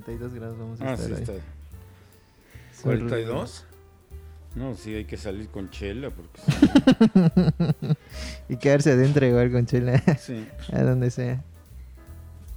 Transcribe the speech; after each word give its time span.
42 0.00 0.34
grados 0.34 0.58
vamos 0.58 0.80
a 0.80 0.90
Ah, 0.90 0.94
estar 0.94 1.06
sí, 1.06 1.12
hoy. 1.12 1.20
está. 1.20 1.32
Es 1.34 2.86
horrible. 2.86 3.26
¿42? 3.26 3.62
No, 4.54 4.74
sí, 4.74 4.94
hay 4.94 5.04
que 5.06 5.16
salir 5.16 5.48
con 5.48 5.70
chela 5.70 6.10
porque 6.10 6.40
Y 8.48 8.56
quedarse 8.56 8.92
adentro 8.92 9.26
igual 9.26 9.50
con 9.50 9.66
chela, 9.66 9.98
sí, 10.18 10.46
a 10.72 10.82
donde 10.82 11.10
sea. 11.10 11.42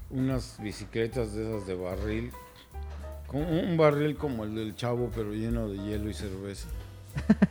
unas 0.10 0.58
bicicletas 0.62 1.34
de 1.34 1.44
esas 1.48 1.68
de 1.68 1.76
barril, 1.76 2.32
un 3.32 3.76
barril 3.78 4.16
como 4.18 4.44
el 4.46 4.56
del 4.56 4.76
chavo 4.76 5.10
pero 5.14 5.34
lleno 5.34 5.68
de 5.70 5.78
hielo 5.78 6.10
y 6.10 6.14
cerveza. 6.14 6.68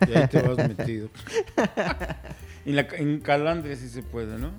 Y 0.07 0.13
ahí 0.13 0.29
te 0.29 0.41
vas 0.43 0.57
metido. 0.77 1.09
En, 2.67 2.77
la, 2.77 2.83
en 2.97 3.21
calandria 3.21 3.77
sí 3.77 3.89
se 3.89 4.03
puede, 4.03 4.39
¿no? 4.39 4.51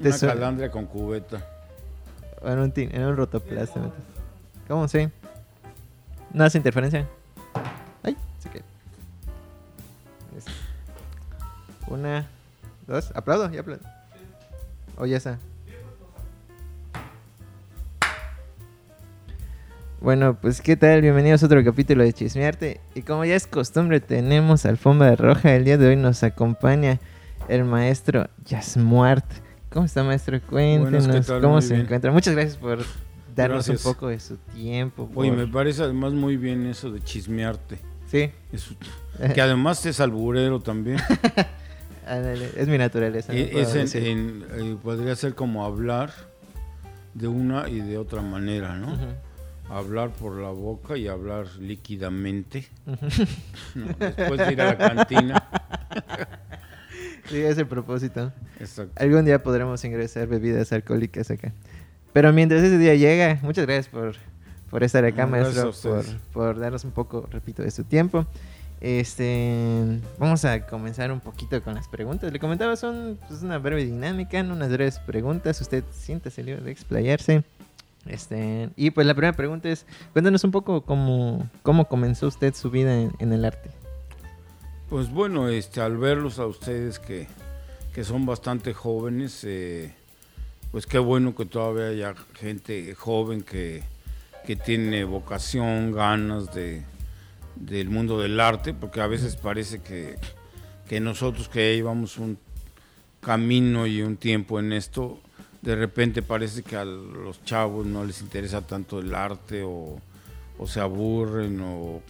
Una 0.00 0.18
calandria 0.18 0.70
con 0.70 0.84
cubeta. 0.86 1.46
En 2.42 2.58
un, 2.58 2.72
en 2.76 3.04
un 3.04 3.16
rotoplas 3.16 3.72
te. 3.72 3.80
¿Cómo 4.68 4.88
sí? 4.88 5.08
¿No 6.32 6.44
hace 6.44 6.58
interferencia? 6.58 7.06
Ay, 8.02 8.16
se 8.38 8.48
quedó. 8.48 8.64
Es- 10.36 10.46
Una, 11.88 12.26
dos, 12.86 13.12
aplaudo, 13.14 13.50
ya 13.50 13.60
aplaudo. 13.60 13.82
O 14.96 15.06
ya 15.06 15.16
está. 15.16 15.38
Bueno, 20.00 20.34
pues 20.40 20.62
qué 20.62 20.76
tal, 20.76 21.02
bienvenidos 21.02 21.42
a 21.42 21.46
otro 21.46 21.62
capítulo 21.62 22.02
de 22.02 22.12
Chismearte. 22.14 22.80
Y 22.94 23.02
como 23.02 23.24
ya 23.26 23.34
es 23.36 23.46
costumbre, 23.46 24.00
tenemos 24.00 24.64
alfombra 24.64 25.14
roja. 25.14 25.54
El 25.54 25.64
día 25.64 25.76
de 25.76 25.88
hoy 25.88 25.96
nos 25.96 26.22
acompaña 26.22 26.98
el 27.48 27.64
maestro 27.64 28.28
Yasmuart. 28.46 29.26
¿Cómo 29.70 29.86
está, 29.86 30.02
maestro? 30.02 30.40
Cuéntenos 30.42 31.26
cómo 31.40 31.60
se 31.60 31.74
bien. 31.74 31.86
encuentra. 31.86 32.10
Muchas 32.10 32.34
gracias 32.34 32.56
por 32.56 32.78
darnos 33.36 33.66
Gracias. 33.66 33.86
un 33.86 33.92
poco 33.92 34.08
de 34.08 34.18
su 34.18 34.36
tiempo. 34.36 35.08
Oye, 35.14 35.30
por- 35.30 35.38
me 35.38 35.46
parece 35.46 35.82
además 35.84 36.12
muy 36.12 36.36
bien 36.36 36.66
eso 36.66 36.90
de 36.90 37.00
chismearte. 37.00 37.78
Sí, 38.10 38.30
Eso- 38.52 38.74
que 39.34 39.40
además 39.40 39.84
es 39.86 40.00
alburero 40.00 40.58
también. 40.60 40.98
ándale, 42.06 42.50
es 42.56 42.66
mi 42.66 42.78
naturaleza. 42.78 43.32
no 43.32 43.38
es 43.38 43.94
en- 43.94 44.04
en- 44.06 44.44
eh, 44.72 44.76
podría 44.82 45.14
ser 45.14 45.34
como 45.36 45.64
hablar 45.64 46.12
de 47.14 47.28
una 47.28 47.68
y 47.68 47.80
de 47.80 47.98
otra 47.98 48.22
manera, 48.22 48.76
¿no? 48.76 48.92
Ujú, 48.94 49.06
Hablar 49.72 50.10
por 50.10 50.36
la 50.40 50.48
boca 50.48 50.96
y 50.96 51.06
hablar 51.06 51.46
líquidamente. 51.60 52.66
ujú. 52.86 53.06
¿no? 53.76 53.86
Después 54.00 54.38
de 54.40 54.52
ir 54.52 54.60
a 54.62 54.64
la 54.74 54.78
cantina. 54.78 55.44
Sí, 57.30 57.36
ese 57.36 57.48
es 57.48 57.58
el 57.58 57.66
propósito. 57.66 58.32
Exacto. 58.58 58.92
Algún 58.96 59.24
día 59.24 59.42
podremos 59.42 59.84
ingresar 59.84 60.26
bebidas 60.26 60.72
alcohólicas 60.72 61.30
acá. 61.30 61.52
Pero 62.12 62.32
mientras 62.32 62.62
ese 62.62 62.76
día 62.76 62.94
llega, 62.96 63.38
muchas 63.42 63.66
gracias 63.66 63.88
por, 63.88 64.16
por 64.68 64.82
estar 64.82 65.04
acá, 65.04 65.26
maestro, 65.26 65.72
por, 65.82 66.04
por 66.32 66.58
darnos 66.58 66.84
un 66.84 66.90
poco, 66.90 67.28
repito, 67.30 67.62
de 67.62 67.70
su 67.70 67.84
tiempo. 67.84 68.26
Este, 68.80 70.00
vamos 70.18 70.44
a 70.44 70.66
comenzar 70.66 71.12
un 71.12 71.20
poquito 71.20 71.62
con 71.62 71.74
las 71.74 71.86
preguntas. 71.86 72.32
Le 72.32 72.40
comentaba, 72.40 72.74
son 72.74 73.18
pues, 73.28 73.42
una 73.42 73.58
breve 73.58 73.84
dinámica, 73.84 74.42
¿no? 74.42 74.54
unas 74.54 74.70
breves 74.70 74.98
preguntas. 74.98 75.60
Usted 75.60 75.84
siéntase 75.92 76.42
libre 76.42 76.62
de 76.62 76.72
explayarse. 76.72 77.44
Este, 78.06 78.70
y 78.76 78.90
pues 78.90 79.06
la 79.06 79.14
primera 79.14 79.34
pregunta 79.34 79.68
es, 79.68 79.86
cuéntanos 80.12 80.42
un 80.42 80.50
poco 80.50 80.80
cómo, 80.82 81.48
cómo 81.62 81.86
comenzó 81.86 82.26
usted 82.26 82.54
su 82.54 82.70
vida 82.70 82.98
en, 82.98 83.12
en 83.18 83.32
el 83.32 83.44
arte. 83.44 83.70
Pues 84.90 85.08
bueno, 85.08 85.48
este, 85.48 85.80
al 85.80 85.98
verlos 85.98 86.40
a 86.40 86.46
ustedes 86.46 86.98
que, 86.98 87.28
que 87.94 88.02
son 88.02 88.26
bastante 88.26 88.74
jóvenes, 88.74 89.44
eh, 89.44 89.94
pues 90.72 90.84
qué 90.84 90.98
bueno 90.98 91.36
que 91.36 91.46
todavía 91.46 91.86
haya 91.86 92.14
gente 92.34 92.92
joven 92.96 93.42
que, 93.42 93.84
que 94.44 94.56
tiene 94.56 95.04
vocación, 95.04 95.92
ganas 95.92 96.52
de, 96.52 96.82
del 97.54 97.88
mundo 97.88 98.20
del 98.20 98.40
arte, 98.40 98.74
porque 98.74 99.00
a 99.00 99.06
veces 99.06 99.36
parece 99.36 99.80
que, 99.80 100.16
que 100.88 100.98
nosotros 100.98 101.48
que 101.48 101.76
llevamos 101.76 102.18
un 102.18 102.36
camino 103.20 103.86
y 103.86 104.02
un 104.02 104.16
tiempo 104.16 104.58
en 104.58 104.72
esto, 104.72 105.20
de 105.62 105.76
repente 105.76 106.20
parece 106.20 106.64
que 106.64 106.74
a 106.74 106.84
los 106.84 107.44
chavos 107.44 107.86
no 107.86 108.04
les 108.04 108.22
interesa 108.22 108.66
tanto 108.66 108.98
el 108.98 109.14
arte 109.14 109.62
o, 109.62 110.00
o 110.58 110.66
se 110.66 110.80
aburren 110.80 111.60
o 111.60 112.02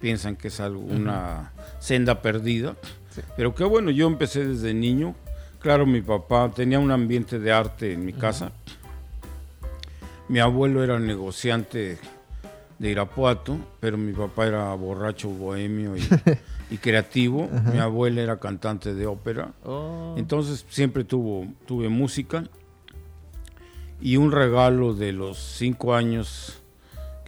piensan 0.00 0.36
que 0.36 0.48
es 0.48 0.60
algo- 0.60 0.80
una 0.80 1.52
senda 1.80 2.22
perdida. 2.22 2.76
Sí. 3.10 3.20
Pero 3.36 3.54
qué 3.54 3.64
bueno, 3.64 3.90
yo 3.90 4.06
empecé 4.06 4.46
desde 4.46 4.74
niño. 4.74 5.14
Claro, 5.60 5.86
mi 5.86 6.00
papá 6.02 6.50
tenía 6.54 6.78
un 6.78 6.90
ambiente 6.90 7.38
de 7.38 7.52
arte 7.52 7.92
en 7.92 8.04
mi 8.04 8.12
casa. 8.12 8.52
Mi 10.28 10.38
abuelo 10.40 10.84
era 10.84 10.98
negociante 10.98 11.98
de 12.78 12.90
Irapuato, 12.90 13.58
pero 13.80 13.96
mi 13.96 14.12
papá 14.12 14.46
era 14.46 14.72
borracho, 14.74 15.28
bohemio 15.30 15.96
y, 15.96 16.00
y 16.70 16.76
creativo. 16.76 17.48
Mi 17.72 17.78
abuela 17.78 18.20
era 18.22 18.38
cantante 18.38 18.94
de 18.94 19.06
ópera. 19.06 19.52
Oh, 19.64 20.14
Entonces 20.16 20.64
siempre 20.68 21.02
tuvo, 21.04 21.46
tuve 21.66 21.88
música 21.88 22.44
y 24.00 24.16
un 24.16 24.30
regalo 24.30 24.94
de 24.94 25.12
los 25.12 25.38
cinco 25.38 25.94
años 25.94 26.57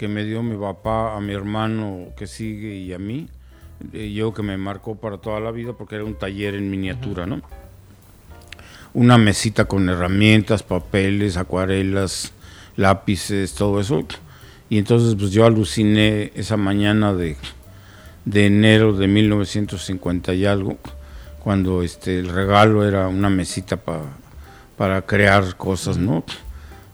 que 0.01 0.09
me 0.09 0.25
dio 0.25 0.43
mi 0.43 0.57
papá 0.57 1.15
a 1.15 1.21
mi 1.21 1.35
hermano 1.35 2.07
que 2.17 2.27
sigue 2.27 2.75
y 2.75 2.95
a 2.95 2.99
mí, 2.99 3.29
eh, 3.93 4.11
yo 4.15 4.33
que 4.33 4.41
me 4.43 4.57
marcó 4.57 4.95
para 4.95 5.19
toda 5.19 5.41
la 5.41 5.51
vida 5.51 5.75
porque 5.75 5.97
era 5.97 6.05
un 6.05 6.15
taller 6.15 6.55
en 6.55 6.71
miniatura, 6.71 7.27
¿no? 7.27 7.43
Una 8.95 9.19
mesita 9.19 9.67
con 9.67 9.91
herramientas, 9.91 10.63
papeles, 10.63 11.37
acuarelas, 11.37 12.33
lápices, 12.77 13.53
todo 13.53 13.79
eso. 13.79 14.07
Y 14.71 14.79
entonces 14.79 15.17
pues 15.19 15.33
yo 15.33 15.45
aluciné 15.45 16.33
esa 16.35 16.57
mañana 16.57 17.13
de, 17.13 17.37
de 18.25 18.47
enero 18.47 18.95
de 18.95 19.07
1950 19.07 20.33
y 20.33 20.47
algo, 20.47 20.79
cuando 21.41 21.83
este 21.83 22.19
el 22.21 22.31
regalo 22.31 22.89
era 22.89 23.07
una 23.09 23.29
mesita 23.29 23.77
pa- 23.77 24.17
para 24.79 25.03
crear 25.03 25.59
cosas, 25.59 25.99
¿no? 25.99 26.25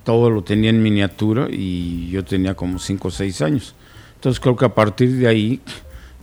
Todo 0.06 0.30
lo 0.30 0.44
tenía 0.44 0.70
en 0.70 0.80
miniatura 0.80 1.48
y 1.50 2.10
yo 2.10 2.24
tenía 2.24 2.54
como 2.54 2.78
5 2.78 3.08
o 3.08 3.10
6 3.10 3.42
años. 3.42 3.74
Entonces 4.14 4.38
creo 4.38 4.54
que 4.54 4.64
a 4.64 4.72
partir 4.72 5.10
de 5.16 5.26
ahí 5.26 5.60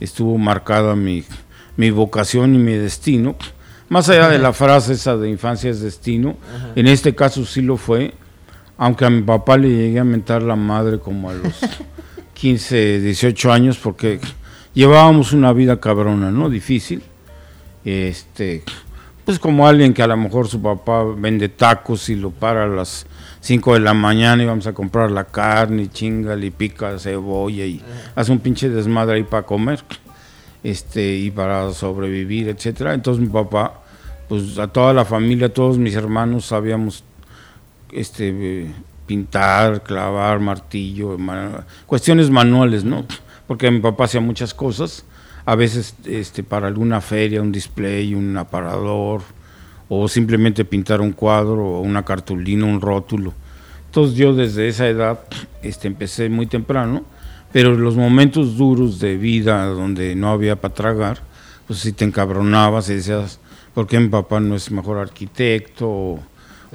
estuvo 0.00 0.38
marcada 0.38 0.96
mi, 0.96 1.22
mi 1.76 1.90
vocación 1.90 2.54
y 2.54 2.58
mi 2.58 2.72
destino. 2.72 3.36
Más 3.90 4.08
allá 4.08 4.30
de 4.30 4.38
la 4.38 4.54
frase 4.54 4.94
esa 4.94 5.18
de 5.18 5.28
infancia 5.28 5.70
es 5.70 5.82
destino, 5.82 6.38
en 6.74 6.86
este 6.86 7.14
caso 7.14 7.44
sí 7.44 7.60
lo 7.60 7.76
fue, 7.76 8.14
aunque 8.78 9.04
a 9.04 9.10
mi 9.10 9.20
papá 9.20 9.58
le 9.58 9.68
llegué 9.68 10.00
a 10.00 10.04
mentar 10.04 10.42
la 10.42 10.56
madre 10.56 10.98
como 10.98 11.28
a 11.28 11.34
los 11.34 11.60
15, 12.32 13.00
18 13.00 13.52
años, 13.52 13.76
porque 13.76 14.18
llevábamos 14.72 15.34
una 15.34 15.52
vida 15.52 15.78
cabrona, 15.78 16.30
¿no? 16.30 16.48
Difícil. 16.48 17.02
Este, 17.84 18.64
pues 19.26 19.38
como 19.38 19.68
alguien 19.68 19.92
que 19.92 20.02
a 20.02 20.06
lo 20.06 20.16
mejor 20.16 20.48
su 20.48 20.62
papá 20.62 21.04
vende 21.04 21.50
tacos 21.50 22.08
y 22.08 22.16
lo 22.16 22.30
para 22.30 22.64
a 22.64 22.66
las 22.66 23.06
5 23.44 23.74
de 23.74 23.80
la 23.80 23.92
mañana 23.92 24.42
y 24.42 24.46
vamos 24.46 24.66
a 24.66 24.72
comprar 24.72 25.10
la 25.10 25.24
carne 25.24 25.82
y 25.82 25.88
chinga, 25.88 26.34
y 26.38 26.50
pica 26.50 26.98
cebolla 26.98 27.66
y 27.66 27.82
hace 28.14 28.32
un 28.32 28.38
pinche 28.38 28.70
desmadre 28.70 29.16
ahí 29.16 29.22
para 29.24 29.42
comer 29.44 29.80
este 30.62 31.16
y 31.16 31.30
para 31.30 31.70
sobrevivir, 31.74 32.48
etcétera. 32.48 32.94
Entonces 32.94 33.20
mi 33.20 33.28
papá, 33.28 33.82
pues 34.30 34.58
a 34.58 34.66
toda 34.68 34.94
la 34.94 35.04
familia, 35.04 35.52
todos 35.52 35.76
mis 35.76 35.94
hermanos 35.94 36.46
sabíamos 36.46 37.04
este 37.92 38.70
pintar, 39.06 39.82
clavar, 39.82 40.40
martillo, 40.40 41.18
ma- 41.18 41.66
cuestiones 41.84 42.30
manuales, 42.30 42.82
¿no? 42.84 43.04
Porque 43.46 43.70
mi 43.70 43.80
papá 43.80 44.04
hacía 44.04 44.22
muchas 44.22 44.54
cosas, 44.54 45.04
a 45.44 45.54
veces 45.54 45.94
este 46.06 46.42
para 46.42 46.66
alguna 46.66 47.02
feria, 47.02 47.42
un 47.42 47.52
display, 47.52 48.14
un 48.14 48.34
aparador 48.38 49.20
o 49.90 50.08
simplemente 50.08 50.64
pintar 50.64 51.02
un 51.02 51.12
cuadro 51.12 51.62
o 51.62 51.80
una 51.82 52.02
cartulina, 52.06 52.64
un 52.64 52.80
rótulo. 52.80 53.34
Entonces 53.94 54.16
yo 54.16 54.34
desde 54.34 54.66
esa 54.66 54.88
edad 54.88 55.20
este 55.62 55.86
empecé 55.86 56.28
muy 56.28 56.46
temprano, 56.46 57.04
pero 57.52 57.76
los 57.76 57.94
momentos 57.94 58.56
duros 58.56 58.98
de 58.98 59.16
vida 59.16 59.66
donde 59.66 60.16
no 60.16 60.32
había 60.32 60.56
para 60.56 60.74
tragar, 60.74 61.20
pues 61.68 61.78
si 61.78 61.92
te 61.92 62.04
encabronabas 62.04 62.90
y 62.90 62.94
decías, 62.94 63.38
¿por 63.72 63.86
qué 63.86 64.00
mi 64.00 64.08
papá 64.08 64.40
no 64.40 64.56
es 64.56 64.72
mejor 64.72 64.98
arquitecto 64.98 65.88
o, 65.88 66.18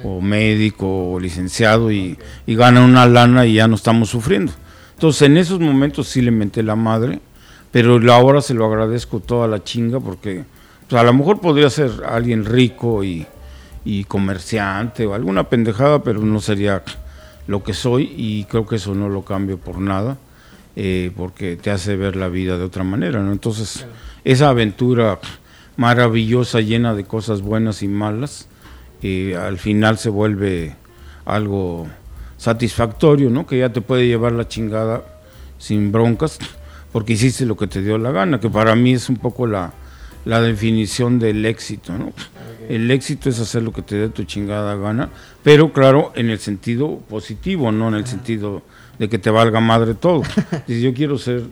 o 0.02 0.22
médico 0.22 1.12
o 1.12 1.20
licenciado 1.20 1.92
y, 1.92 2.18
y 2.46 2.54
gana 2.54 2.82
una 2.82 3.04
lana 3.04 3.44
y 3.44 3.52
ya 3.52 3.68
no 3.68 3.74
estamos 3.74 4.08
sufriendo? 4.08 4.52
Entonces 4.94 5.20
en 5.20 5.36
esos 5.36 5.60
momentos 5.60 6.08
sí 6.08 6.22
le 6.22 6.30
menté 6.30 6.62
la 6.62 6.74
madre, 6.74 7.20
pero 7.70 8.00
ahora 8.14 8.40
se 8.40 8.54
lo 8.54 8.64
agradezco 8.64 9.20
toda 9.20 9.46
la 9.46 9.62
chinga 9.62 10.00
porque 10.00 10.44
pues, 10.88 10.98
a 10.98 11.04
lo 11.04 11.12
mejor 11.12 11.38
podría 11.42 11.68
ser 11.68 11.90
alguien 12.08 12.46
rico 12.46 13.04
y, 13.04 13.26
y 13.84 14.04
comerciante 14.04 15.04
o 15.04 15.12
alguna 15.12 15.50
pendejada, 15.50 16.02
pero 16.02 16.20
no 16.20 16.40
sería 16.40 16.82
lo 17.50 17.64
que 17.64 17.74
soy 17.74 18.14
y 18.16 18.44
creo 18.44 18.64
que 18.64 18.76
eso 18.76 18.94
no 18.94 19.08
lo 19.08 19.24
cambio 19.24 19.58
por 19.58 19.80
nada, 19.80 20.18
eh, 20.76 21.10
porque 21.16 21.56
te 21.56 21.72
hace 21.72 21.96
ver 21.96 22.14
la 22.14 22.28
vida 22.28 22.56
de 22.56 22.62
otra 22.62 22.84
manera, 22.84 23.20
¿no? 23.24 23.32
Entonces, 23.32 23.86
esa 24.22 24.50
aventura 24.50 25.18
maravillosa, 25.76 26.60
llena 26.60 26.94
de 26.94 27.02
cosas 27.02 27.42
buenas 27.42 27.82
y 27.82 27.88
malas, 27.88 28.46
eh, 29.02 29.36
al 29.36 29.58
final 29.58 29.98
se 29.98 30.10
vuelve 30.10 30.76
algo 31.24 31.88
satisfactorio, 32.36 33.30
¿no? 33.30 33.48
Que 33.48 33.58
ya 33.58 33.72
te 33.72 33.80
puede 33.80 34.06
llevar 34.06 34.30
la 34.30 34.46
chingada 34.46 35.02
sin 35.58 35.90
broncas, 35.90 36.38
porque 36.92 37.14
hiciste 37.14 37.46
lo 37.46 37.56
que 37.56 37.66
te 37.66 37.82
dio 37.82 37.98
la 37.98 38.12
gana, 38.12 38.38
que 38.38 38.48
para 38.48 38.76
mí 38.76 38.92
es 38.92 39.08
un 39.08 39.16
poco 39.16 39.48
la, 39.48 39.72
la 40.24 40.40
definición 40.40 41.18
del 41.18 41.44
éxito, 41.46 41.96
¿no? 41.96 42.12
El 42.68 42.90
éxito 42.90 43.28
es 43.28 43.40
hacer 43.40 43.62
lo 43.62 43.72
que 43.72 43.82
te 43.82 43.96
dé 43.96 44.08
tu 44.08 44.24
chingada 44.24 44.76
gana, 44.76 45.08
pero 45.42 45.72
claro, 45.72 46.12
en 46.14 46.30
el 46.30 46.38
sentido 46.38 46.98
positivo, 47.08 47.72
no 47.72 47.88
en 47.88 47.94
el 47.94 48.06
sentido 48.06 48.62
de 48.98 49.08
que 49.08 49.18
te 49.18 49.30
valga 49.30 49.60
madre 49.60 49.94
todo. 49.94 50.22
Si 50.66 50.80
yo 50.80 50.94
quiero 50.94 51.18
ser 51.18 51.42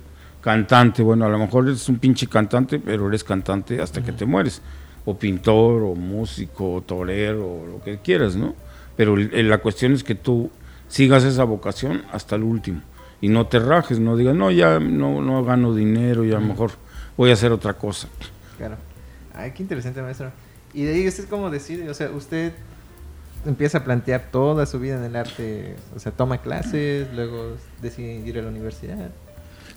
cantante, 0.41 1.03
bueno, 1.03 1.25
a 1.25 1.29
lo 1.29 1.39
mejor 1.39 1.67
eres 1.67 1.89
un 1.89 1.99
pinche 1.99 2.27
cantante, 2.27 2.79
pero 2.79 3.09
eres 3.09 3.25
cantante 3.25 3.81
hasta 3.81 4.03
que 4.03 4.13
te 4.13 4.27
mueres. 4.27 4.63
O 5.05 5.19
pintor, 5.19 5.83
o 5.83 5.95
músico, 5.95 6.75
o 6.75 6.83
torero, 6.83 7.47
o 7.47 7.67
lo 7.67 7.83
que 7.83 7.99
quieras, 7.99 8.37
¿no? 8.37 8.55
Pero 8.97 9.17
la 9.17 9.59
cuestión 9.59 9.95
es 9.95 10.05
que 10.05 10.15
tú 10.15 10.51
sigas 10.87 11.25
esa 11.25 11.45
vocación 11.45 12.03
hasta 12.13 12.37
el 12.37 12.43
último 12.43 12.83
y 13.21 13.29
no 13.29 13.47
te 13.47 13.59
rajes, 13.59 13.99
no 13.99 14.17
digas, 14.17 14.35
no, 14.35 14.51
ya 14.51 14.79
no, 14.79 15.21
no 15.23 15.45
gano 15.45 15.75
dinero, 15.75 16.25
ya 16.25 16.37
a 16.37 16.41
lo 16.41 16.47
mejor 16.47 16.73
voy 17.17 17.31
a 17.31 17.35
hacer 17.35 17.53
otra 17.53 17.75
cosa. 17.75 18.09
Claro. 18.59 18.77
Ay, 19.35 19.53
qué 19.53 19.63
interesante, 19.63 20.03
maestro. 20.03 20.31
Y 20.75 20.83
de 20.83 20.95
ahí 20.95 21.09
usted 21.09 21.27
cómo 21.29 21.49
decide, 21.49 21.89
o 21.89 21.95
sea, 21.95 22.11
usted 22.11 22.53
empieza 23.47 23.79
a 23.79 23.85
plantear 23.85 24.29
toda 24.31 24.67
su 24.67 24.79
vida 24.79 24.97
en 24.97 25.05
el 25.05 25.17
arte, 25.17 25.77
o 25.97 25.99
sea, 25.99 26.13
toma 26.13 26.39
clases, 26.39 27.07
luego 27.15 27.57
decide 27.81 28.17
ir 28.27 28.39
a 28.39 28.43
la 28.43 28.49
universidad. 28.49 29.11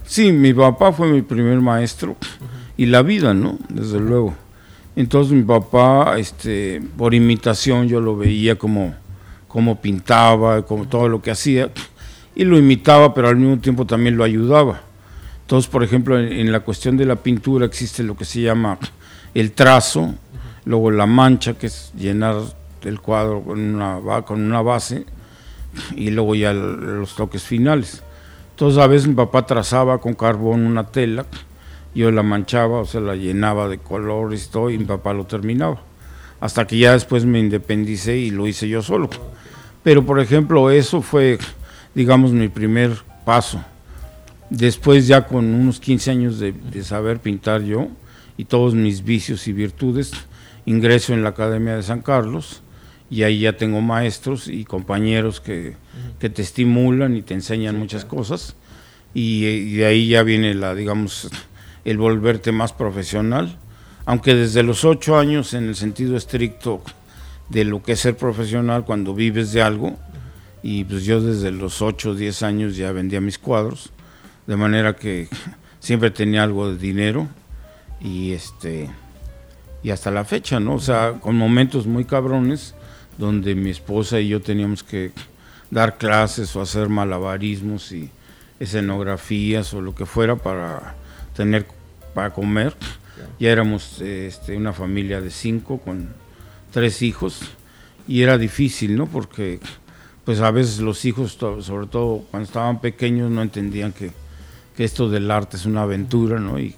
Sí, 0.06 0.32
mi 0.32 0.54
papá 0.54 0.92
fue 0.92 1.08
mi 1.08 1.22
primer 1.22 1.62
maestro 1.62 2.18
y 2.76 2.88
la 2.88 3.04
vida, 3.04 3.34
¿no? 3.34 3.58
Desde 3.70 4.00
luego. 4.00 4.34
Entonces 4.96 5.32
mi 5.32 5.44
papá, 5.44 6.16
este, 6.18 6.82
por 6.98 7.14
imitación 7.14 7.88
yo 7.88 8.02
lo 8.02 8.18
veía 8.18 8.58
como, 8.58 8.94
como 9.48 9.80
pintaba, 9.80 10.66
como 10.66 10.88
todo 10.88 11.08
lo 11.08 11.22
que 11.22 11.32
hacía 11.32 11.70
y 12.36 12.44
lo 12.44 12.58
imitaba, 12.58 13.14
pero 13.14 13.30
al 13.30 13.38
mismo 13.38 13.60
tiempo 13.60 13.86
también 13.86 14.18
lo 14.18 14.24
ayudaba. 14.24 14.82
Entonces, 15.52 15.70
por 15.70 15.84
ejemplo, 15.84 16.18
en, 16.18 16.50
la 16.50 16.62
cuestión 16.62 16.96
de 16.96 17.06
la 17.06 17.18
pintura 17.18 17.66
existe 17.66 18.04
lo 18.04 18.16
que 18.16 18.24
se 18.24 18.40
llama 18.40 18.80
el 19.34 19.52
trazo, 19.52 20.16
luego 20.64 20.92
la 20.92 21.06
mancha, 21.06 21.56
que 21.56 21.68
es 21.68 21.92
llenar 21.94 22.38
el 22.84 23.02
cuadro 23.02 23.42
con 23.42 23.60
una, 23.60 24.00
con 24.22 24.42
una 24.42 24.62
base, 24.62 25.04
y 25.94 26.10
luego 26.12 26.36
ya 26.36 26.54
los 26.54 27.16
toques 27.18 27.44
finales. 27.44 28.02
Entonces, 28.52 28.82
a 28.82 28.88
veces 28.88 29.10
mi 29.10 29.14
papá 29.14 29.46
trazaba 29.46 29.98
con 29.98 30.14
carbón 30.14 30.66
una 30.66 30.88
tela, 30.88 31.26
yo 31.94 32.10
la 32.12 32.24
manchaba, 32.24 32.80
o 32.80 32.86
sea, 32.86 33.02
la 33.02 33.18
llenaba 33.18 33.68
de 33.68 33.78
colores 33.78 34.46
y 34.46 34.52
todo, 34.52 34.70
y 34.70 34.78
mi 34.78 34.86
papá 34.86 35.12
lo 35.12 35.26
terminaba. 35.26 35.82
Hasta 36.40 36.66
que 36.66 36.78
ya 36.78 36.94
después 36.94 37.26
me 37.26 37.40
independicé 37.40 38.16
y 38.16 38.32
lo 38.32 38.48
hice 38.48 38.70
yo 38.70 38.82
solo. 38.82 39.10
Pero, 39.84 40.06
por 40.06 40.22
ejemplo, 40.22 40.72
eso 40.72 41.02
fue, 41.02 41.40
digamos, 41.94 42.32
mi 42.32 42.48
primer 42.48 42.94
paso 43.26 43.62
Después 44.52 45.08
ya 45.08 45.28
con 45.28 45.46
unos 45.54 45.80
15 45.80 46.12
años 46.12 46.38
de, 46.38 46.54
saber 46.84 47.22
pintar 47.22 47.64
yo 47.64 47.88
y 48.36 48.44
todos 48.44 48.76
mis 48.76 49.06
vicios 49.06 49.48
y 49.48 49.54
virtudes, 49.54 50.12
ingreso 50.66 51.14
en 51.14 51.24
la 51.24 51.30
Academia 51.30 51.78
de 51.78 51.84
San 51.84 52.02
Carlos 52.02 52.62
y 53.10 53.24
ahí 53.24 53.40
ya 53.40 53.56
tengo 53.56 53.80
maestros 53.80 54.50
y 54.50 54.66
compañeros 54.66 55.40
que, 55.40 55.78
te 56.20 56.42
estimulan 56.42 57.16
y 57.16 57.22
te 57.22 57.34
enseñan 57.34 57.80
muchas 57.80 58.04
cosas. 58.04 58.58
Y, 59.14 59.76
de 59.78 59.86
ahí 59.86 60.10
ya 60.10 60.22
viene 60.22 60.54
la, 60.54 60.76
digamos, 60.76 61.30
el 61.86 61.98
volverte 61.98 62.52
más 62.52 62.74
profesional, 62.74 63.58
aunque 64.06 64.36
desde 64.36 64.64
los 64.64 64.84
ocho 64.84 65.18
años 65.18 65.54
en 65.54 65.70
el 65.70 65.78
sentido 65.78 66.18
estricto 66.18 66.84
de 67.48 67.64
lo 67.64 67.82
que 67.82 67.94
es 67.94 68.02
ser 68.02 68.18
profesional 68.18 68.84
cuando 68.84 69.14
vives 69.14 69.54
de 69.54 69.62
algo, 69.62 69.98
y 70.62 70.84
pues 70.84 71.06
yo 71.06 71.22
desde 71.22 71.52
los 71.52 71.82
ocho 71.82 72.10
o 72.10 72.16
10 72.16 72.44
años 72.44 72.76
ya 72.76 72.92
vendía 72.92 73.22
mis 73.22 73.40
cuadros, 73.40 73.94
de 74.48 74.56
manera 74.56 74.96
que 74.96 75.28
siempre 75.80 76.12
tenía 76.12 76.44
algo 76.44 76.70
de 76.70 76.78
dinero 76.78 77.28
y 78.00 78.34
este 78.34 78.90
y 79.84 79.90
hasta 79.90 80.12
la 80.12 80.26
fecha, 80.26 80.60
¿no? 80.60 80.76
O 80.76 80.80
sea, 80.80 81.14
con 81.20 81.36
momentos 81.36 81.88
muy 81.88 82.06
cabrones 82.06 82.76
donde 83.18 83.56
mi 83.56 83.72
esposa 83.72 84.20
y 84.20 84.30
yo 84.30 84.42
teníamos 84.42 84.84
que 84.84 85.12
dar 85.72 85.98
clases 85.98 86.56
o 86.56 86.62
hacer 86.62 86.90
malabarismos 86.90 87.92
y 87.92 88.12
escenografías 88.60 89.74
o 89.74 89.82
lo 89.82 89.96
que 89.96 90.06
fuera 90.06 90.36
para 90.36 90.96
tener 91.36 91.66
para 92.14 92.32
comer. 92.32 92.76
Ya 93.40 93.50
éramos 93.50 94.02
este, 94.02 94.56
una 94.56 94.74
familia 94.74 95.22
de 95.22 95.32
cinco 95.32 95.80
con 95.80 96.10
tres 96.72 97.02
hijos 97.02 97.42
y 98.08 98.22
era 98.22 98.38
difícil, 98.38 98.96
¿no? 98.96 99.08
Porque 99.08 99.60
pues 100.26 100.40
a 100.42 100.52
veces 100.52 100.80
los 100.80 101.06
hijos, 101.06 101.34
sobre 101.34 101.88
todo 101.88 102.26
cuando 102.30 102.46
estaban 102.46 102.82
pequeños, 102.82 103.32
no 103.32 103.42
entendían 103.42 103.92
que 103.92 104.12
que 104.76 104.84
esto 104.84 105.10
del 105.10 105.30
arte 105.30 105.58
es 105.58 105.66
una 105.66 105.84
aventura, 105.84 106.40
¿no? 106.40 106.60
Y, 106.60 106.76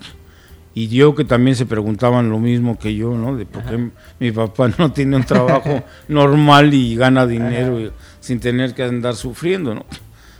y 0.73 0.87
yo 0.87 1.13
que 1.13 1.23
también 1.23 1.55
se 1.55 1.65
preguntaban 1.65 2.29
lo 2.29 2.39
mismo 2.39 2.79
que 2.79 2.95
yo, 2.95 3.15
¿no? 3.15 3.35
De 3.35 3.45
por 3.45 3.63
qué 3.63 3.89
mi 4.19 4.31
papá 4.31 4.69
no 4.77 4.91
tiene 4.91 5.17
un 5.17 5.23
trabajo 5.23 5.83
normal 6.07 6.73
y 6.73 6.95
gana 6.95 7.27
dinero 7.27 7.91
sin 8.19 8.39
tener 8.39 8.73
que 8.73 8.83
andar 8.83 9.15
sufriendo, 9.15 9.75
¿no? 9.75 9.85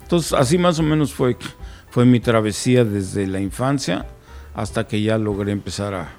Entonces, 0.01 0.33
así 0.33 0.57
más 0.57 0.79
o 0.79 0.83
menos 0.83 1.13
fue, 1.13 1.37
fue 1.89 2.05
mi 2.05 2.19
travesía 2.19 2.83
desde 2.83 3.27
la 3.27 3.39
infancia 3.39 4.05
hasta 4.55 4.87
que 4.87 5.01
ya 5.01 5.17
logré 5.17 5.51
empezar 5.51 5.93
a, 5.93 6.09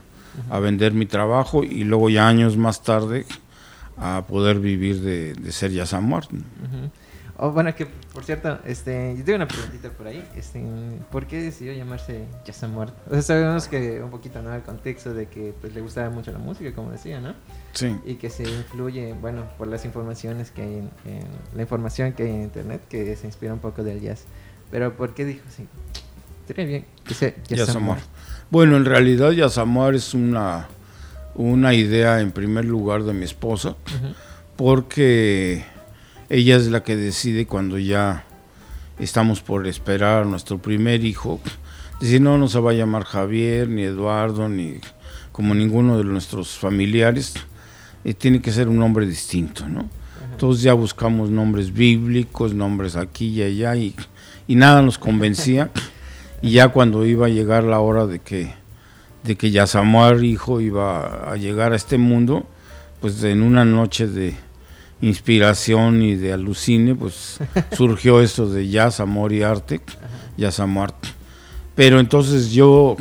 a 0.51 0.59
vender 0.59 0.93
mi 0.93 1.07
trabajo 1.07 1.63
y 1.65 1.85
luego 1.85 2.11
ya 2.11 2.29
años 2.29 2.57
más 2.57 2.83
tarde 2.83 3.27
a 3.97 4.25
poder 4.27 4.59
vivir 4.59 5.01
de, 5.01 5.35
de 5.35 5.53
ser 5.53 5.71
ya 5.71 5.87
San 5.87 6.09
Martín. 6.09 6.45
Oh, 7.37 7.51
bueno, 7.51 7.75
que 7.75 7.87
por 7.87 8.25
cierto, 8.25 8.61
este, 8.65 9.15
yo 9.19 9.25
tengo 9.25 9.37
una 9.37 9.49
preguntita 9.49 9.91
por 9.91 10.07
ahí. 10.07 10.25
Este, 10.37 10.63
¿Por 11.11 11.27
qué 11.27 11.43
decidió 11.43 11.73
llamarse 11.73 12.27
Jason 12.47 12.73
Muerto? 12.73 12.95
O 13.09 13.15
sea, 13.15 13.23
sabemos 13.23 13.67
que 13.67 14.01
un 14.01 14.11
poquito, 14.11 14.41
¿no? 14.41 14.55
El 14.55 14.63
contexto 14.63 15.13
de 15.13 15.27
que 15.27 15.53
pues, 15.61 15.75
le 15.75 15.81
gustaba 15.81 16.11
mucho 16.11 16.31
la 16.31 16.39
música, 16.39 16.73
como 16.73 16.93
decía, 16.93 17.21
¿no? 17.21 17.35
Sí. 17.73 17.97
Y 18.05 18.15
que 18.17 18.31
se 18.31 18.45
influye, 18.45 19.15
bueno, 19.21 19.49
por 19.59 19.67
las 19.67 19.85
informaciones 19.85 20.53
que 20.53 20.63
hay 20.63 20.75
en, 20.79 20.91
la 21.57 21.63
información 21.63 22.13
que 22.13 22.23
hay 22.23 22.31
en 22.31 22.43
internet, 22.43 22.83
que 22.89 23.17
se 23.17 23.27
inspira 23.27 23.53
un 23.53 23.59
poco 23.59 23.83
del 23.83 24.01
jazz. 24.01 24.27
Pero 24.71 24.97
¿por 24.97 25.13
qué 25.15 25.25
dijo 25.25 25.43
así? 25.49 25.67
Sería 26.47 26.67
bien 26.67 26.87
que 27.05 27.15
sea 27.15 27.35
Bueno, 28.51 28.77
en 28.77 28.85
realidad 28.85 29.33
Yasamar 29.33 29.95
es 29.95 30.15
una, 30.15 30.69
una 31.35 31.75
idea 31.75 32.21
en 32.21 32.31
primer 32.31 32.65
lugar 32.65 33.03
de 33.03 33.13
mi 33.13 33.25
esposa, 33.25 33.77
porque 34.57 35.65
ella 36.29 36.57
es 36.57 36.69
la 36.69 36.83
que 36.83 36.97
decide 36.97 37.47
cuando 37.47 37.79
ya 37.79 38.25
estamos 38.99 39.41
por 39.41 39.67
esperar 39.67 40.23
a 40.23 40.27
nuestro 40.27 40.59
primer 40.59 41.05
hijo. 41.05 41.41
Decir, 42.01 42.21
no, 42.21 42.39
no 42.39 42.49
se 42.49 42.61
va 42.61 42.71
a 42.71 42.75
llamar 42.75 43.05
Javier, 43.05 43.69
ni 43.69 43.83
Eduardo, 43.83 44.49
ni 44.49 44.81
como 45.33 45.55
ninguno 45.55 45.99
de 45.99 46.05
nuestros 46.05 46.59
familiares. 46.59 47.35
Eh, 48.05 48.15
tiene 48.15 48.41
que 48.41 48.53
ser 48.53 48.69
un 48.69 48.79
nombre 48.79 49.07
distinto, 49.07 49.69
¿no? 49.69 49.89
Entonces 50.31 50.63
ya 50.63 50.75
buscamos 50.75 51.31
nombres 51.31 51.73
bíblicos, 51.73 52.55
nombres 52.55 52.97
aquí 52.97 53.29
y 53.29 53.43
allá, 53.43 53.77
y, 53.77 53.95
y 54.49 54.57
nada 54.57 54.83
nos 54.83 54.99
convencía. 54.99 55.71
y 56.43 56.53
ya 56.53 56.69
cuando 56.69 57.07
iba 57.07 57.27
a 57.27 57.31
llegar 57.31 57.65
la 57.65 57.81
hora 57.81 58.07
de 58.07 58.19
que, 58.19 58.53
de 59.23 59.37
que 59.37 59.51
ya 59.51 59.67
Samuel, 59.67 60.25
hijo, 60.25 60.61
iba 60.61 61.31
a 61.31 61.37
llegar 61.37 61.73
a 61.73 61.77
este 61.77 61.99
mundo, 61.99 62.47
pues 63.01 63.23
en 63.23 63.43
una 63.43 63.65
noche 63.65 64.07
de, 64.07 64.35
inspiración 65.05 66.03
y 66.03 66.15
de 66.15 66.33
alucine, 66.33 66.95
pues 66.95 67.39
surgió 67.77 68.21
esto 68.21 68.49
de 68.49 68.69
jazz, 68.69 69.01
amor 69.01 69.33
y 69.33 69.43
arte, 69.43 69.81
jazz, 70.37 70.61
amor, 70.61 70.95
Pero 71.75 72.01
entonces 72.01 72.53
yo, 72.53 72.97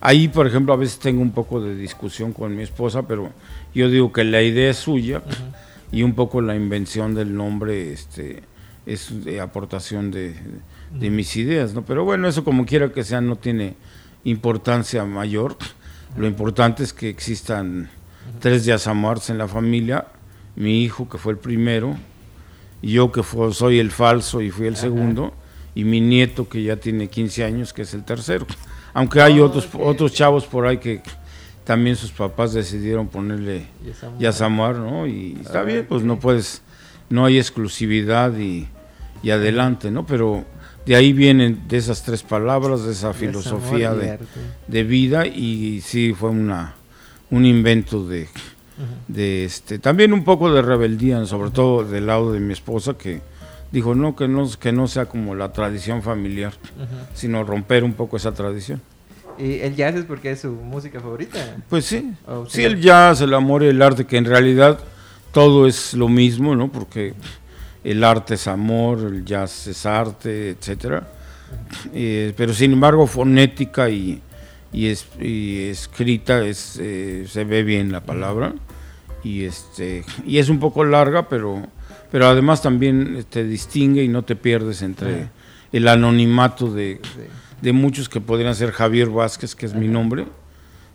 ahí 0.00 0.28
por 0.28 0.46
ejemplo 0.46 0.72
a 0.72 0.76
veces 0.76 0.98
tengo 0.98 1.22
un 1.22 1.30
poco 1.30 1.60
de 1.60 1.76
discusión 1.76 2.32
con 2.32 2.56
mi 2.56 2.62
esposa, 2.62 3.06
pero 3.06 3.30
yo 3.74 3.88
digo 3.88 4.12
que 4.12 4.24
la 4.24 4.42
idea 4.42 4.70
es 4.70 4.78
suya 4.78 5.22
y 5.92 6.02
un 6.02 6.14
poco 6.14 6.40
la 6.40 6.56
invención 6.56 7.14
del 7.14 7.34
nombre 7.34 7.92
este, 7.92 8.42
es 8.84 9.24
de 9.24 9.40
aportación 9.40 10.10
de, 10.10 10.34
mis 10.92 11.36
ideas, 11.36 11.74
¿no? 11.74 11.84
Pero 11.84 12.04
bueno, 12.04 12.26
eso 12.26 12.42
como 12.42 12.66
quiera 12.66 12.90
que 12.92 13.04
sea 13.04 13.20
no 13.20 13.36
tiene 13.36 13.74
importancia 14.24 15.04
mayor. 15.04 15.56
Lo 16.16 16.26
importante 16.26 16.82
es 16.82 16.92
que 16.92 17.08
existan 17.08 17.90
tres 18.40 18.64
jazz 18.64 18.86
amores 18.86 19.28
en 19.30 19.38
la 19.38 19.46
familia 19.46 20.06
mi 20.56 20.82
hijo 20.82 21.08
que 21.08 21.18
fue 21.18 21.32
el 21.32 21.38
primero, 21.38 21.96
y 22.82 22.92
yo 22.92 23.12
que 23.12 23.22
soy 23.52 23.78
el 23.78 23.90
falso 23.90 24.40
y 24.40 24.50
fui 24.50 24.66
el 24.66 24.76
segundo, 24.76 25.34
y 25.74 25.84
mi 25.84 26.00
nieto 26.00 26.48
que 26.48 26.62
ya 26.62 26.76
tiene 26.76 27.08
15 27.08 27.44
años 27.44 27.72
que 27.72 27.82
es 27.82 27.94
el 27.94 28.02
tercero. 28.02 28.46
Aunque 28.94 29.20
hay 29.20 29.40
otros, 29.40 29.68
otros 29.78 30.12
chavos 30.14 30.46
por 30.46 30.66
ahí 30.66 30.78
que 30.78 31.02
también 31.64 31.96
sus 31.96 32.12
papás 32.12 32.54
decidieron 32.54 33.08
ponerle 33.08 33.66
Yasamar, 34.18 34.76
¿no? 34.76 35.06
Y 35.06 35.36
está 35.40 35.62
bien, 35.62 35.84
pues 35.86 36.02
no 36.02 36.18
puedes, 36.18 36.62
no 37.10 37.26
hay 37.26 37.38
exclusividad 37.38 38.34
y, 38.38 38.68
y, 39.22 39.30
adelante, 39.30 39.90
¿no? 39.90 40.06
Pero 40.06 40.44
de 40.86 40.96
ahí 40.96 41.12
vienen 41.12 41.66
de 41.68 41.76
esas 41.76 42.04
tres 42.04 42.22
palabras, 42.22 42.84
de 42.84 42.92
esa 42.92 43.12
filosofía 43.12 43.92
de, 43.92 44.18
de, 44.68 44.84
vida 44.84 45.26
y 45.26 45.82
sí 45.82 46.14
fue 46.14 46.30
una, 46.30 46.74
un 47.30 47.44
invento 47.44 48.06
de 48.06 48.28
de 49.08 49.44
este 49.44 49.78
también 49.78 50.12
un 50.12 50.22
poco 50.22 50.52
de 50.52 50.60
rebeldía 50.60 51.24
sobre 51.24 51.50
todo 51.50 51.82
del 51.82 52.06
lado 52.06 52.32
de 52.32 52.40
mi 52.40 52.52
esposa 52.52 52.94
que 52.94 53.22
dijo, 53.72 53.94
no, 53.94 54.16
que 54.16 54.28
no, 54.28 54.48
que 54.58 54.72
no 54.72 54.88
sea 54.88 55.06
como 55.06 55.34
la 55.34 55.52
tradición 55.52 56.02
familiar, 56.02 56.52
sino 57.14 57.44
romper 57.44 57.84
un 57.84 57.94
poco 57.94 58.16
esa 58.16 58.32
tradición. 58.32 58.80
¿Y 59.38 59.60
el 59.60 59.76
jazz 59.76 59.96
es 59.96 60.04
porque 60.04 60.30
es 60.30 60.40
su 60.40 60.50
música 60.50 61.00
favorita? 61.00 61.38
Pues 61.68 61.84
sí, 61.84 62.12
sí, 62.48 62.64
el 62.64 62.80
jazz, 62.80 63.20
el 63.20 63.34
amor 63.34 63.62
y 63.62 63.66
el 63.66 63.82
arte, 63.82 64.06
que 64.06 64.16
en 64.16 64.24
realidad 64.24 64.78
todo 65.32 65.66
es 65.66 65.92
lo 65.92 66.08
mismo, 66.08 66.56
¿no? 66.56 66.72
Porque 66.72 67.14
el 67.84 68.02
arte 68.02 68.34
es 68.34 68.46
amor, 68.46 69.00
el 69.00 69.24
jazz 69.24 69.66
es 69.66 69.84
arte, 69.84 70.50
etcétera. 70.50 71.06
Eh, 71.92 72.32
pero 72.36 72.54
sin 72.54 72.72
embargo, 72.72 73.06
fonética 73.06 73.90
y, 73.90 74.22
y, 74.72 74.88
es, 74.88 75.06
escrita 75.20 76.44
es, 76.44 76.78
eh, 76.80 77.26
se 77.28 77.44
ve 77.44 77.62
bien 77.62 77.92
la 77.92 78.04
palabra 78.04 78.54
y 79.22 79.44
este 79.44 80.04
y 80.26 80.38
es 80.38 80.48
un 80.48 80.58
poco 80.58 80.84
larga, 80.84 81.28
pero 81.28 81.66
pero 82.10 82.26
además 82.26 82.62
también 82.62 83.24
te 83.28 83.44
distingue 83.44 84.02
y 84.02 84.08
no 84.08 84.22
te 84.24 84.36
pierdes 84.36 84.82
entre 84.82 85.28
el 85.72 85.88
anonimato 85.88 86.72
de, 86.72 87.00
de, 87.60 87.72
muchos 87.72 88.08
que 88.08 88.20
podrían 88.20 88.54
ser 88.54 88.70
Javier 88.70 89.10
Vázquez, 89.10 89.54
que 89.54 89.66
es 89.66 89.74
mi 89.74 89.88
nombre. 89.88 90.26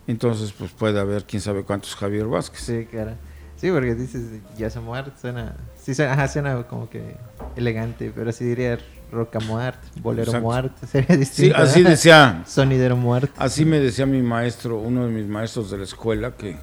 Entonces, 0.06 0.52
pues 0.52 0.70
puede 0.72 0.98
haber 0.98 1.24
quién 1.24 1.42
sabe 1.42 1.62
cuántos 1.62 1.94
Javier 1.94 2.26
Vázquez. 2.26 2.60
Sí, 2.60 2.86
claro. 2.90 3.12
Sí, 3.56 3.70
porque 3.70 3.94
dices 3.94 4.22
Yasamuart, 4.58 5.16
suena, 5.20 5.54
sí, 5.80 5.94
suena, 5.94 6.26
suena 6.26 6.62
como 6.64 6.90
que 6.90 7.14
elegante, 7.56 8.12
pero 8.14 8.32
si 8.32 8.44
diría 8.44 8.78
Rocamuart, 9.10 9.78
Bolero 10.00 10.40
Muart, 10.40 10.72
sería 10.90 11.16
distinto. 11.16 11.56
Sí, 11.56 11.62
así 11.62 11.82
decía. 11.82 12.42
Sonidero 12.46 12.96
Muart. 12.96 13.30
Así 13.36 13.64
me 13.64 13.78
decía 13.78 14.06
mi 14.06 14.22
maestro, 14.22 14.78
uno 14.78 15.06
de 15.06 15.12
mis 15.12 15.26
maestros 15.26 15.70
de 15.70 15.78
la 15.78 15.84
escuela, 15.84 16.32
que, 16.32 16.56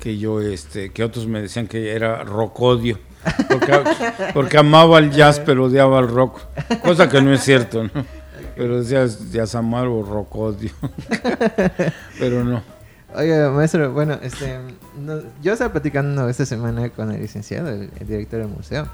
que 0.00 0.18
yo, 0.18 0.40
este, 0.40 0.90
que 0.90 1.04
otros 1.04 1.26
me 1.26 1.40
decían 1.40 1.66
que 1.66 1.92
era 1.92 2.24
rocodio. 2.24 2.98
Porque, 3.48 3.72
porque 4.34 4.58
amaba 4.58 4.98
el 4.98 5.10
jazz, 5.10 5.40
pero 5.40 5.64
odiaba 5.64 6.00
el 6.00 6.08
rock. 6.08 6.40
Cosa 6.82 7.08
que 7.08 7.22
no 7.22 7.32
es 7.32 7.42
cierto, 7.42 7.84
¿no? 7.84 7.90
Pero 8.56 8.82
decía 8.82 9.06
Yasamar 9.30 9.86
o 9.86 10.02
rocodio. 10.02 10.70
pero 12.18 12.44
no. 12.44 12.62
Oiga, 13.14 13.50
maestro, 13.50 13.92
bueno, 13.92 14.18
este, 14.22 14.58
yo 15.42 15.52
estaba 15.52 15.72
platicando 15.72 16.28
esta 16.28 16.44
semana 16.44 16.90
con 16.90 17.10
el 17.10 17.20
licenciado, 17.20 17.70
el, 17.70 17.90
director 18.00 18.40
del 18.40 18.48
museo, 18.48 18.86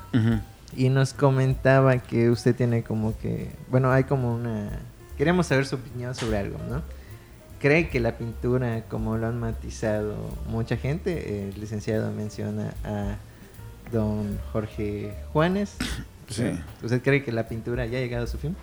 y 0.77 0.89
nos 0.89 1.13
comentaba 1.13 1.99
que 1.99 2.31
usted 2.31 2.55
tiene 2.55 2.83
como 2.83 3.17
que, 3.19 3.51
bueno, 3.71 3.91
hay 3.91 4.05
como 4.05 4.35
una, 4.35 4.71
queremos 5.17 5.47
saber 5.47 5.67
su 5.67 5.77
opinión 5.77 6.15
sobre 6.15 6.39
algo, 6.39 6.59
¿no? 6.69 6.83
¿Cree 7.61 7.89
que 7.89 8.01
la 8.01 8.19
pintura, 8.19 8.83
como 8.89 9.17
lo 9.17 9.27
han 9.27 9.41
matizado 9.41 10.17
mucha 10.49 10.77
gente, 10.77 11.49
el 11.49 11.59
licenciado 11.59 12.13
menciona 12.13 12.75
a 12.85 13.17
don 13.91 14.39
Jorge 14.53 15.15
Juanes? 15.33 15.77
Sí. 16.29 16.45
¿Usted 16.83 17.03
cree 17.03 17.23
que 17.23 17.33
la 17.33 17.49
pintura 17.49 17.87
ya 17.87 17.99
ha 17.99 18.01
llegado 18.01 18.25
a 18.25 18.27
su 18.27 18.39
fin? 18.39 18.57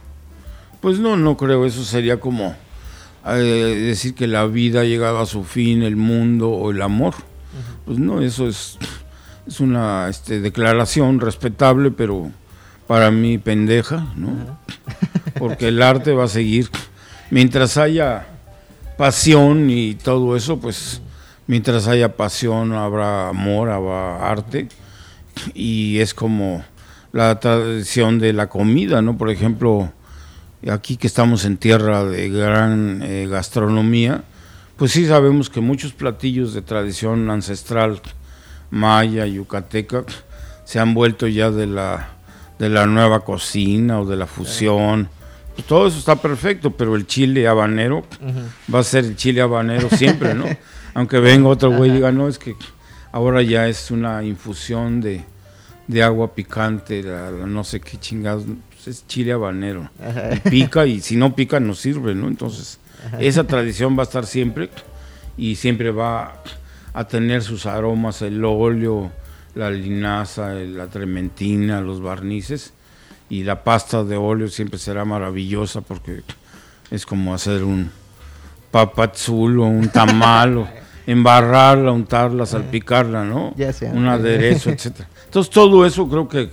Pues 0.82 1.00
no, 1.00 1.16
no 1.16 1.38
creo, 1.38 1.66
eso 1.66 1.84
sería 1.84 2.20
como 2.20 2.56
eh, 3.28 3.84
decir 3.88 4.16
que 4.16 4.28
la 4.28 4.46
vida 4.46 4.82
ha 4.82 4.84
llegado 4.84 5.20
a 5.20 5.26
su 5.26 5.44
fin, 5.44 5.84
el 5.84 5.96
mundo 5.96 6.50
o 6.50 6.72
el 6.72 6.82
amor. 6.82 7.14
Pues 7.86 8.00
no, 8.00 8.22
eso 8.22 8.48
es, 8.48 8.78
es 9.48 9.60
una 9.60 10.08
este, 10.10 10.40
declaración 10.40 11.20
respetable, 11.20 11.92
pero 11.92 12.32
para 12.88 13.12
mí 13.12 13.38
pendeja, 13.38 14.08
¿no? 14.16 14.60
Porque 15.40 15.70
el 15.70 15.82
arte 15.82 16.14
va 16.14 16.26
a 16.26 16.28
seguir. 16.28 16.70
Mientras 17.30 17.78
haya 17.78 18.28
pasión 18.98 19.70
y 19.70 19.96
todo 19.96 20.36
eso, 20.36 20.60
pues 20.60 21.02
mientras 21.48 21.88
haya 21.88 22.16
pasión 22.16 22.74
habrá 22.74 23.30
amor, 23.30 23.70
habrá 23.70 24.30
arte. 24.30 24.68
Y 25.54 26.00
es 26.00 26.14
como 26.14 26.64
la 27.14 27.40
tradición 27.40 28.20
de 28.20 28.34
la 28.34 28.48
comida, 28.48 29.02
¿no? 29.02 29.18
Por 29.18 29.30
ejemplo, 29.30 29.92
aquí 30.70 30.98
que 30.98 31.08
estamos 31.08 31.46
en 31.46 31.58
tierra 31.58 32.04
de 32.04 32.30
gran 32.30 33.02
eh, 33.04 33.28
gastronomía, 33.30 34.24
pues 34.78 34.92
sí 34.92 35.08
sabemos 35.08 35.50
que 35.50 35.62
muchos 35.62 35.94
platillos 35.94 36.54
de 36.54 36.62
tradición 36.62 37.30
ancestral 37.30 38.02
maya, 38.72 39.26
yucateca, 39.26 40.04
se 40.64 40.80
han 40.80 40.94
vuelto 40.94 41.28
ya 41.28 41.52
de 41.52 41.68
la, 41.68 42.10
de 42.58 42.70
la 42.70 42.88
nueva 42.88 43.24
cocina 43.24 44.00
o 44.00 44.06
de 44.06 44.16
la 44.16 44.26
fusión. 44.26 45.10
Pues 45.54 45.68
todo 45.68 45.88
eso 45.88 46.00
está 46.00 46.16
perfecto, 46.16 46.72
pero 46.72 46.96
el 46.96 47.06
chile 47.06 47.48
habanero 47.48 48.04
va 48.74 48.80
a 48.80 48.84
ser 48.84 49.06
el 49.06 49.16
chile 49.16 49.42
habanero 49.42 49.90
siempre, 49.96 50.34
¿no? 50.34 50.46
Aunque 50.94 51.20
venga 51.20 51.50
otro 51.50 51.72
güey 51.72 51.92
y 51.92 51.94
diga, 51.96 52.12
no, 52.12 52.28
es 52.28 52.40
que 52.40 52.56
ahora 53.12 53.42
ya 53.42 53.68
es 53.68 53.92
una 53.92 54.24
infusión 54.24 55.02
de, 55.02 55.24
de 55.88 56.04
agua 56.04 56.34
picante, 56.34 57.04
no 57.46 57.64
sé 57.64 57.82
qué 57.82 57.98
chingados 57.98 58.46
es 58.88 59.06
chile 59.08 59.32
habanero. 59.34 59.90
pica 60.50 60.86
y 60.86 61.02
si 61.02 61.16
no 61.16 61.36
pica 61.36 61.60
no 61.60 61.76
sirve, 61.76 62.16
¿no? 62.16 62.28
Entonces, 62.28 62.80
esa 63.20 63.46
tradición 63.46 63.98
va 63.98 64.02
a 64.02 64.06
estar 64.06 64.26
siempre 64.26 64.70
y 65.38 65.56
siempre 65.56 65.92
va 65.92 66.42
a 66.94 67.08
tener 67.08 67.44
sus 67.44 67.66
aromas, 67.66 68.22
el 68.22 68.44
óleo, 68.44 69.12
la 69.56 69.70
linaza, 69.70 70.54
la 70.54 70.88
trementina, 70.88 71.82
los 71.82 72.02
barnices 72.02 72.74
y 73.30 73.44
la 73.44 73.64
pasta 73.64 74.04
de 74.04 74.18
óleo 74.18 74.48
siempre 74.48 74.80
será 74.80 75.06
maravillosa 75.06 75.82
porque 75.82 76.22
es 76.90 77.06
como 77.06 77.34
hacer 77.34 77.64
un 77.64 77.92
papazul 78.72 79.60
o 79.60 79.66
un 79.66 79.90
tamal 79.90 80.58
o 80.58 80.68
embarrarla, 81.08 81.92
untarla, 81.92 82.46
salpicarla, 82.46 83.24
¿no? 83.24 83.54
Un 83.94 84.08
aderezo, 84.08 84.70
etcétera. 84.70 85.10
Entonces 85.26 85.50
todo 85.52 85.86
eso 85.86 86.08
creo 86.08 86.28
que 86.28 86.50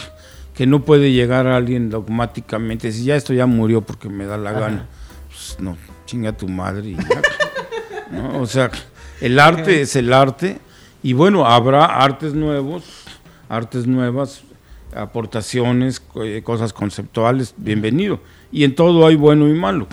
que 0.58 0.66
no 0.66 0.84
puede 0.84 1.12
llegar 1.12 1.46
a 1.46 1.54
alguien 1.54 1.88
dogmáticamente, 1.88 2.90
si 2.90 3.04
ya 3.04 3.14
esto 3.14 3.32
ya 3.32 3.46
murió 3.46 3.82
porque 3.82 4.08
me 4.08 4.26
da 4.26 4.36
la 4.36 4.50
gana, 4.50 4.86
pues 5.28 5.56
no, 5.60 5.76
chinga 6.04 6.32
tu 6.32 6.48
madre. 6.48 6.96
O 8.34 8.46
sea, 8.46 8.68
el 9.20 9.38
arte 9.38 9.80
es 9.82 9.96
el 9.96 10.12
arte 10.12 10.58
y 11.02 11.12
bueno, 11.12 11.46
habrá 11.46 11.84
artes 11.84 12.34
nuevos, 12.34 12.84
artes 13.48 13.86
nuevas, 13.86 14.42
aportaciones, 14.94 16.02
eh, 16.16 16.42
cosas 16.42 16.72
conceptuales, 16.72 17.54
bienvenido. 17.56 18.20
Y 18.50 18.64
en 18.64 18.74
todo 18.74 19.06
hay 19.06 19.16
bueno 19.16 19.48
y 19.48 19.52
malo. 19.52 19.86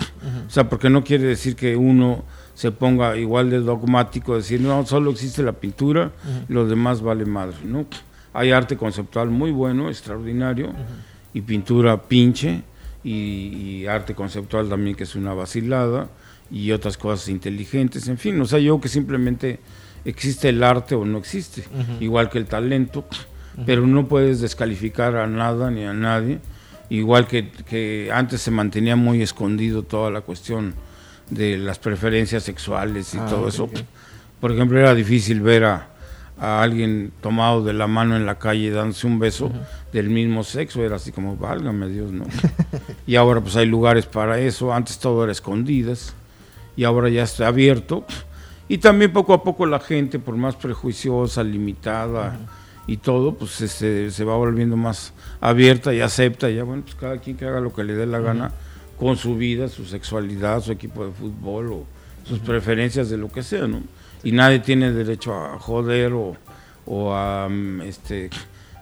O 0.46 0.50
sea, 0.50 0.68
porque 0.68 0.90
no 0.90 1.04
quiere 1.04 1.24
decir 1.24 1.56
que 1.56 1.76
uno 1.76 2.24
se 2.54 2.72
ponga 2.72 3.16
igual 3.16 3.50
de 3.50 3.60
dogmático, 3.60 4.34
decir, 4.34 4.62
no, 4.62 4.86
solo 4.86 5.10
existe 5.10 5.42
la 5.42 5.52
pintura, 5.52 6.12
lo 6.48 6.66
demás 6.66 7.02
vale 7.02 7.26
madre, 7.26 7.58
¿no? 7.64 7.84
Hay 8.32 8.50
arte 8.50 8.78
conceptual 8.78 9.28
muy 9.28 9.50
bueno, 9.50 9.90
extraordinario, 9.90 10.72
y 11.34 11.42
pintura 11.42 12.02
pinche, 12.02 12.62
y, 13.04 13.86
arte 13.86 14.14
conceptual 14.14 14.68
también 14.70 14.96
que 14.96 15.04
es 15.04 15.14
una 15.14 15.34
vacilada, 15.34 16.08
y 16.50 16.70
otras 16.72 16.96
cosas 16.96 17.28
inteligentes, 17.28 18.08
en 18.08 18.18
fin, 18.18 18.40
o 18.40 18.44
sea, 18.46 18.58
yo 18.58 18.80
que 18.80 18.88
simplemente 18.88 19.58
existe 20.04 20.48
el 20.48 20.62
arte 20.62 20.94
o 20.94 21.04
no 21.04 21.18
existe, 21.18 21.64
igual 22.00 22.30
que 22.30 22.38
el 22.38 22.46
talento, 22.46 23.04
pero 23.64 23.86
no 23.86 24.06
puedes 24.06 24.40
descalificar 24.40 25.16
a 25.16 25.26
nada 25.26 25.70
ni 25.70 25.84
a 25.84 25.92
nadie, 25.92 26.38
igual 26.88 27.26
que, 27.26 27.50
que 27.50 28.10
antes 28.12 28.40
se 28.40 28.50
mantenía 28.50 28.96
muy 28.96 29.22
escondido 29.22 29.82
toda 29.82 30.10
la 30.10 30.20
cuestión 30.20 30.74
de 31.30 31.58
las 31.58 31.78
preferencias 31.78 32.44
sexuales 32.44 33.14
y 33.14 33.18
ah, 33.18 33.26
todo 33.26 33.48
eso. 33.48 33.68
Por 34.40 34.52
ejemplo, 34.52 34.78
era 34.78 34.94
difícil 34.94 35.40
ver 35.40 35.64
a, 35.64 35.88
a 36.38 36.62
alguien 36.62 37.12
tomado 37.20 37.64
de 37.64 37.72
la 37.72 37.88
mano 37.88 38.14
en 38.14 38.26
la 38.26 38.38
calle 38.38 38.70
dándose 38.70 39.08
un 39.08 39.18
beso 39.18 39.50
del 39.92 40.10
mismo 40.10 40.44
sexo, 40.44 40.84
era 40.84 40.96
así 40.96 41.10
como, 41.10 41.36
válgame 41.36 41.88
Dios, 41.88 42.12
¿no? 42.12 42.24
y 43.06 43.16
ahora 43.16 43.40
pues 43.40 43.56
hay 43.56 43.66
lugares 43.66 44.06
para 44.06 44.38
eso, 44.38 44.72
antes 44.72 44.98
todo 45.00 45.24
era 45.24 45.32
escondidas 45.32 46.14
y 46.76 46.84
ahora 46.84 47.08
ya 47.08 47.22
está 47.22 47.48
abierto. 47.48 48.04
Y 48.68 48.78
también 48.78 49.12
poco 49.12 49.32
a 49.32 49.42
poco 49.42 49.66
la 49.66 49.80
gente, 49.80 50.18
por 50.18 50.36
más 50.36 50.56
prejuiciosa, 50.56 51.42
limitada 51.42 52.38
y 52.86 52.98
todo, 52.98 53.34
pues 53.34 53.52
se, 53.52 54.10
se, 54.10 54.24
va 54.24 54.36
volviendo 54.36 54.76
más 54.76 55.12
abierta 55.40 55.94
y 55.94 56.00
acepta, 56.00 56.50
ya 56.50 56.64
bueno, 56.64 56.82
pues 56.82 56.94
cada 56.96 57.18
quien 57.18 57.36
que 57.36 57.44
haga 57.44 57.60
lo 57.60 57.72
que 57.72 57.84
le 57.84 57.94
dé 57.94 58.06
la 58.06 58.20
gana 58.20 58.52
con 58.98 59.16
su 59.16 59.36
vida, 59.36 59.68
su 59.68 59.84
sexualidad, 59.84 60.62
su 60.62 60.72
equipo 60.72 61.04
de 61.04 61.12
fútbol 61.12 61.72
o 61.72 61.84
sus 62.24 62.40
preferencias 62.40 63.08
de 63.08 63.16
lo 63.16 63.30
que 63.30 63.42
sea, 63.42 63.66
¿no? 63.66 63.82
y 64.26 64.32
nadie 64.32 64.58
tiene 64.58 64.92
derecho 64.92 65.32
a 65.34 65.56
joder 65.56 66.12
o, 66.12 67.14
a 67.14 67.48
mm, 67.48 67.82
este, 67.82 68.28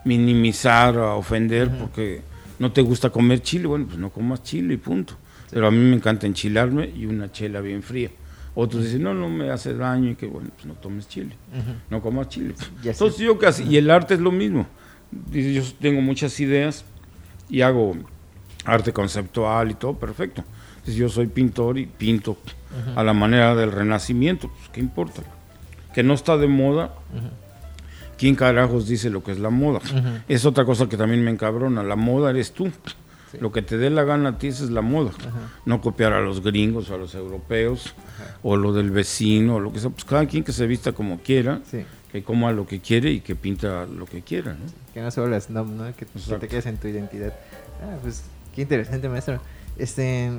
minimizar 0.03 0.97
o 0.97 1.07
a 1.07 1.15
ofender 1.15 1.69
porque 1.69 2.21
no 2.57 2.71
te 2.71 2.81
gusta 2.81 3.11
comer 3.11 3.43
chile, 3.43 3.67
bueno, 3.67 3.85
pues 3.85 3.99
no 3.99 4.09
comas 4.09 4.41
chile 4.41 4.73
y 4.73 4.77
punto. 4.77 5.13
Pero 5.55 5.67
a 5.67 5.71
mí 5.71 5.77
me 5.77 5.95
encanta 5.95 6.27
enchilarme 6.27 6.91
y 6.93 7.05
una 7.05 7.31
chela 7.31 7.61
bien 7.61 7.81
fría. 7.81 8.09
Otros 8.55 8.83
dicen, 8.83 9.03
no, 9.03 9.13
no 9.13 9.29
me 9.29 9.51
hace 9.51 9.73
daño 9.73 10.11
y 10.11 10.15
que 10.15 10.25
bueno, 10.25 10.49
pues 10.53 10.65
no 10.65 10.73
tomes 10.73 11.07
chile, 11.07 11.37
no 11.89 12.01
comas 12.01 12.27
chile. 12.27 12.55
Entonces 12.83 13.19
yo 13.19 13.39
casi, 13.39 13.63
y 13.63 13.77
el 13.77 13.89
arte 13.89 14.15
es 14.15 14.19
lo 14.19 14.33
mismo. 14.33 14.67
Yo 15.31 15.63
tengo 15.79 16.01
muchas 16.01 16.37
ideas 16.41 16.83
y 17.49 17.61
hago 17.61 17.95
arte 18.65 18.91
conceptual 18.91 19.71
y 19.71 19.75
todo, 19.75 19.97
perfecto. 19.97 20.43
Entonces 20.71 20.95
yo 20.95 21.07
soy 21.07 21.27
pintor 21.27 21.77
y 21.77 21.85
pinto 21.85 22.37
a 22.97 23.01
la 23.05 23.13
manera 23.13 23.55
del 23.55 23.71
renacimiento, 23.71 24.49
pues 24.49 24.67
qué 24.73 24.81
importa 24.81 25.21
que 25.93 26.03
no 26.03 26.15
está 26.15 26.35
de 26.35 26.47
moda, 26.47 26.93
¿quién 28.17 28.35
carajos 28.35 28.89
dice 28.89 29.09
lo 29.09 29.23
que 29.23 29.31
es 29.31 29.39
la 29.39 29.51
moda? 29.51 29.79
Es 30.27 30.43
otra 30.43 30.65
cosa 30.65 30.89
que 30.89 30.97
también 30.97 31.23
me 31.23 31.31
encabrona, 31.31 31.81
la 31.81 31.95
moda 31.95 32.31
eres 32.31 32.51
tú. 32.51 32.69
Lo 33.39 33.51
que 33.51 33.61
te 33.61 33.77
dé 33.77 33.89
la 33.89 34.03
gana 34.03 34.29
a 34.29 34.37
ti 34.37 34.47
esa 34.47 34.63
es 34.63 34.69
la 34.69 34.81
moda. 34.81 35.11
No 35.65 35.81
copiar 35.81 36.13
a 36.13 36.21
los 36.21 36.41
gringos 36.43 36.89
o 36.89 36.95
a 36.95 36.97
los 36.97 37.15
europeos 37.15 37.93
o 38.43 38.57
lo 38.57 38.73
del 38.73 38.91
vecino 38.91 39.55
o 39.55 39.59
lo 39.59 39.71
que 39.71 39.79
sea. 39.79 39.89
Pues 39.89 40.05
cada 40.05 40.25
quien 40.25 40.43
que 40.43 40.51
se 40.51 40.67
vista 40.67 40.91
como 40.93 41.19
quiera, 41.19 41.61
que 42.11 42.23
coma 42.23 42.51
lo 42.51 42.65
que 42.65 42.79
quiere 42.79 43.11
y 43.11 43.21
que 43.21 43.35
pinta 43.35 43.85
lo 43.85 44.05
que 44.05 44.21
quiera. 44.21 44.53
¿no? 44.53 44.65
Que 44.93 45.01
no 45.01 45.11
solo 45.11 45.27
las 45.27 45.49
¿no? 45.49 45.65
Que, 45.95 46.05
te 46.05 46.47
quedes 46.47 46.65
en 46.65 46.77
tu 46.77 46.87
identidad. 46.87 47.33
Ah, 47.81 47.97
pues 48.01 48.23
qué 48.53 48.61
interesante, 48.61 49.09
maestro. 49.09 49.39
Este, 49.77 50.31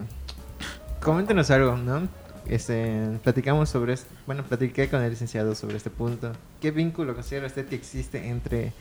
coméntenos 1.03 1.51
algo, 1.51 1.77
¿no? 1.77 2.09
Este, 2.49 3.19
platicamos 3.25 3.69
sobre 3.69 3.95
esto, 3.95 4.09
bueno, 4.25 4.45
platiqué 4.45 4.89
con 4.89 5.03
el 5.03 5.11
licenciado 5.11 5.55
sobre 5.55 5.77
este 5.77 5.91
punto. 5.91 6.33
¿Qué 6.61 6.71
vínculo 6.71 7.15
considera 7.15 7.47
usted 7.47 7.67
que 7.67 7.75
existe 7.75 8.29
entre 8.29 8.73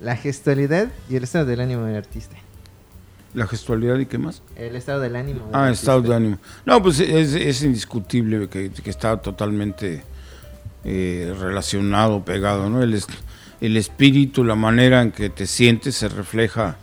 la 0.00 0.16
gestualidad 0.16 0.88
y 1.08 1.16
el 1.16 1.24
estado 1.24 1.46
del 1.46 1.60
ánimo 1.60 1.84
del 1.84 1.96
artista? 1.96 2.36
¿La 3.34 3.46
gestualidad 3.46 3.98
y 3.98 4.06
qué 4.06 4.18
más? 4.18 4.42
El 4.56 4.76
estado 4.76 5.00
del 5.00 5.16
ánimo. 5.16 5.48
ah, 5.52 5.68
el 5.68 5.74
estado 5.74 6.02
de 6.02 6.14
ánimo. 6.14 6.38
No, 6.66 6.82
pues 6.82 7.00
es, 7.00 7.62
indiscutible 7.62 8.48
que, 8.48 8.70
está 8.84 9.16
totalmente 9.22 10.02
eh, 10.84 11.34
relacionado, 11.38 12.24
pegado, 12.24 12.68
¿no? 12.68 12.82
El, 12.82 13.02
el 13.62 13.76
espíritu, 13.76 14.44
la 14.44 14.54
manera 14.54 15.00
en 15.00 15.12
que 15.12 15.30
te 15.30 15.46
sientes 15.46 15.94
se 15.94 16.08
refleja 16.08 16.76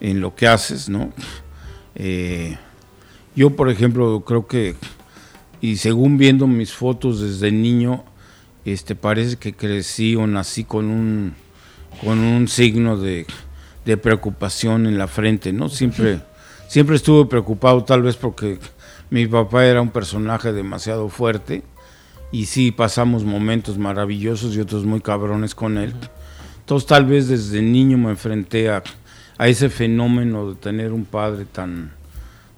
en 0.00 0.20
lo 0.20 0.34
que 0.34 0.46
haces, 0.46 0.88
¿no? 0.88 1.12
Eh, 1.96 2.56
yo, 3.34 3.56
por 3.56 3.68
ejemplo, 3.68 4.22
creo 4.24 4.46
que, 4.46 4.76
y 5.60 5.76
según 5.76 6.18
viendo 6.18 6.46
mis 6.46 6.72
fotos 6.72 7.20
desde 7.20 7.50
niño, 7.50 8.04
este, 8.64 8.94
parece 8.94 9.36
que 9.36 9.54
crecí 9.54 10.14
o 10.14 10.26
nací 10.26 10.64
con 10.64 10.86
un, 10.86 11.34
con 12.02 12.18
un 12.18 12.48
signo 12.48 12.96
de, 12.96 13.26
preocupación 13.96 14.86
en 14.86 14.98
la 14.98 15.08
frente, 15.08 15.52
¿no? 15.52 15.68
Siempre, 15.68 16.20
siempre 16.68 16.96
estuve 16.96 17.28
preocupado, 17.28 17.84
tal 17.84 18.02
vez 18.02 18.16
porque 18.16 18.58
mi 19.10 19.26
papá 19.26 19.66
era 19.66 19.80
un 19.80 19.90
personaje 19.90 20.52
demasiado 20.52 21.08
fuerte 21.08 21.62
y 22.32 22.46
sí 22.46 22.70
pasamos 22.70 23.24
momentos 23.24 23.78
maravillosos 23.78 24.54
y 24.54 24.60
otros 24.60 24.84
muy 24.84 25.00
cabrones 25.00 25.54
con 25.54 25.78
él. 25.78 25.94
Entonces 26.60 26.86
tal 26.86 27.06
vez 27.06 27.28
desde 27.28 27.62
niño 27.62 27.98
me 27.98 28.10
enfrenté 28.10 28.70
a, 28.70 28.82
a 29.38 29.48
ese 29.48 29.68
fenómeno 29.68 30.50
de 30.50 30.54
tener 30.54 30.92
un 30.92 31.04
padre 31.04 31.44
tan, 31.44 31.92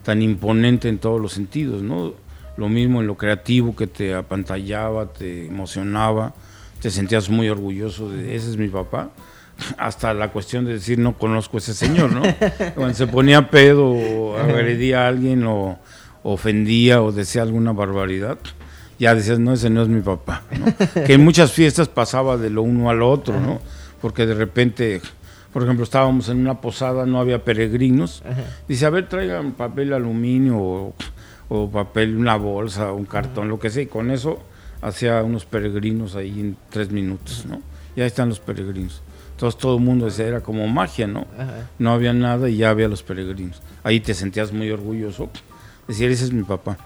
tan 0.02 0.20
imponente 0.20 0.88
en 0.88 0.98
todos 0.98 1.20
los 1.20 1.32
sentidos, 1.32 1.82
¿no? 1.82 2.14
Lo 2.56 2.68
mismo 2.68 3.00
en 3.00 3.06
lo 3.06 3.16
creativo 3.16 3.74
que 3.74 3.86
te 3.86 4.14
apantallaba, 4.14 5.06
te 5.06 5.46
emocionaba, 5.46 6.34
te 6.82 6.90
sentías 6.90 7.30
muy 7.30 7.48
orgulloso 7.48 8.10
de 8.10 8.34
ese 8.36 8.50
es 8.50 8.56
mi 8.58 8.68
papá, 8.68 9.10
hasta 9.78 10.14
la 10.14 10.32
cuestión 10.32 10.64
de 10.64 10.74
decir 10.74 10.98
no 10.98 11.16
conozco 11.16 11.56
a 11.56 11.60
ese 11.60 11.74
señor, 11.74 12.12
¿no? 12.12 12.22
Cuando 12.74 12.94
se 12.94 13.06
ponía 13.06 13.50
pedo 13.50 13.90
o 13.90 14.36
agredía 14.36 15.04
a 15.04 15.08
alguien 15.08 15.44
o 15.44 15.78
ofendía 16.22 17.02
o 17.02 17.12
decía 17.12 17.42
alguna 17.42 17.72
barbaridad, 17.72 18.38
ya 18.98 19.14
decías, 19.14 19.38
no, 19.38 19.52
ese 19.52 19.70
no 19.70 19.82
es 19.82 19.88
mi 19.88 20.00
papá, 20.00 20.42
¿no? 20.58 20.66
Que 21.06 21.14
en 21.14 21.24
muchas 21.24 21.52
fiestas 21.52 21.88
pasaba 21.88 22.36
de 22.36 22.50
lo 22.50 22.62
uno 22.62 22.90
al 22.90 23.02
otro, 23.02 23.38
¿no? 23.40 23.60
Porque 24.00 24.26
de 24.26 24.34
repente 24.34 25.00
por 25.52 25.62
ejemplo, 25.62 25.84
estábamos 25.84 26.28
en 26.30 26.38
una 26.38 26.60
posada, 26.60 27.04
no 27.04 27.20
había 27.20 27.44
peregrinos. 27.44 28.22
Dice, 28.68 28.86
a 28.86 28.90
ver, 28.90 29.08
traigan 29.08 29.52
papel 29.52 29.92
aluminio 29.92 30.94
o, 31.48 31.70
papel, 31.70 32.16
una 32.16 32.36
bolsa, 32.36 32.92
un 32.92 33.04
cartón, 33.04 33.48
lo 33.48 33.58
que 33.58 33.68
sea. 33.68 33.82
Y 33.82 33.86
con 33.86 34.10
eso 34.10 34.42
hacía 34.80 35.22
unos 35.22 35.44
peregrinos 35.44 36.16
ahí 36.16 36.40
en 36.40 36.56
tres 36.70 36.90
minutos, 36.90 37.44
¿no? 37.46 37.60
Y 37.94 38.00
ahí 38.00 38.06
están 38.06 38.30
los 38.30 38.40
peregrinos. 38.40 39.02
Entonces 39.42 39.60
todo 39.60 39.76
el 39.76 39.82
mundo 39.82 40.04
decía, 40.04 40.28
era 40.28 40.40
como 40.40 40.68
magia, 40.68 41.08
¿no? 41.08 41.26
No 41.76 41.90
había 41.90 42.12
nada 42.12 42.48
y 42.48 42.58
ya 42.58 42.70
había 42.70 42.86
los 42.86 43.02
peregrinos. 43.02 43.60
Ahí 43.82 43.98
te 43.98 44.14
sentías 44.14 44.52
muy 44.52 44.70
orgulloso. 44.70 45.30
Decía, 45.88 46.08
ese 46.10 46.26
es 46.26 46.32
mi 46.32 46.44
papá. 46.44 46.76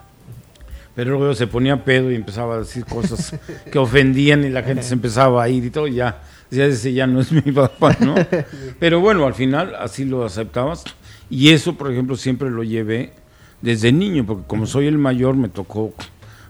Pero 0.94 1.18
luego 1.18 1.34
se 1.34 1.46
ponía 1.46 1.84
pedo 1.84 2.10
y 2.10 2.14
empezaba 2.14 2.54
a 2.54 2.58
decir 2.60 2.86
cosas 2.86 3.38
que 3.70 3.78
ofendían 3.78 4.42
y 4.42 4.48
la 4.48 4.62
gente 4.62 4.82
se 4.84 4.94
empezaba 4.94 5.42
a 5.42 5.50
ir 5.50 5.66
y 5.66 5.70
todo, 5.70 5.86
y 5.86 5.96
ya 5.96 6.22
ya 6.50 6.64
ese 6.64 6.94
ya 6.94 7.06
no 7.06 7.20
es 7.20 7.30
mi 7.30 7.42
papá, 7.52 7.94
¿no? 8.00 8.14
Pero 8.80 9.00
bueno, 9.00 9.26
al 9.26 9.34
final 9.34 9.74
así 9.78 10.06
lo 10.06 10.24
aceptabas. 10.24 10.84
Y 11.28 11.50
eso, 11.50 11.76
por 11.76 11.92
ejemplo, 11.92 12.16
siempre 12.16 12.48
lo 12.48 12.62
llevé 12.62 13.12
desde 13.60 13.92
niño, 13.92 14.24
porque 14.24 14.44
como 14.46 14.64
soy 14.64 14.86
el 14.86 14.96
mayor, 14.96 15.36
me 15.36 15.50
tocó 15.50 15.92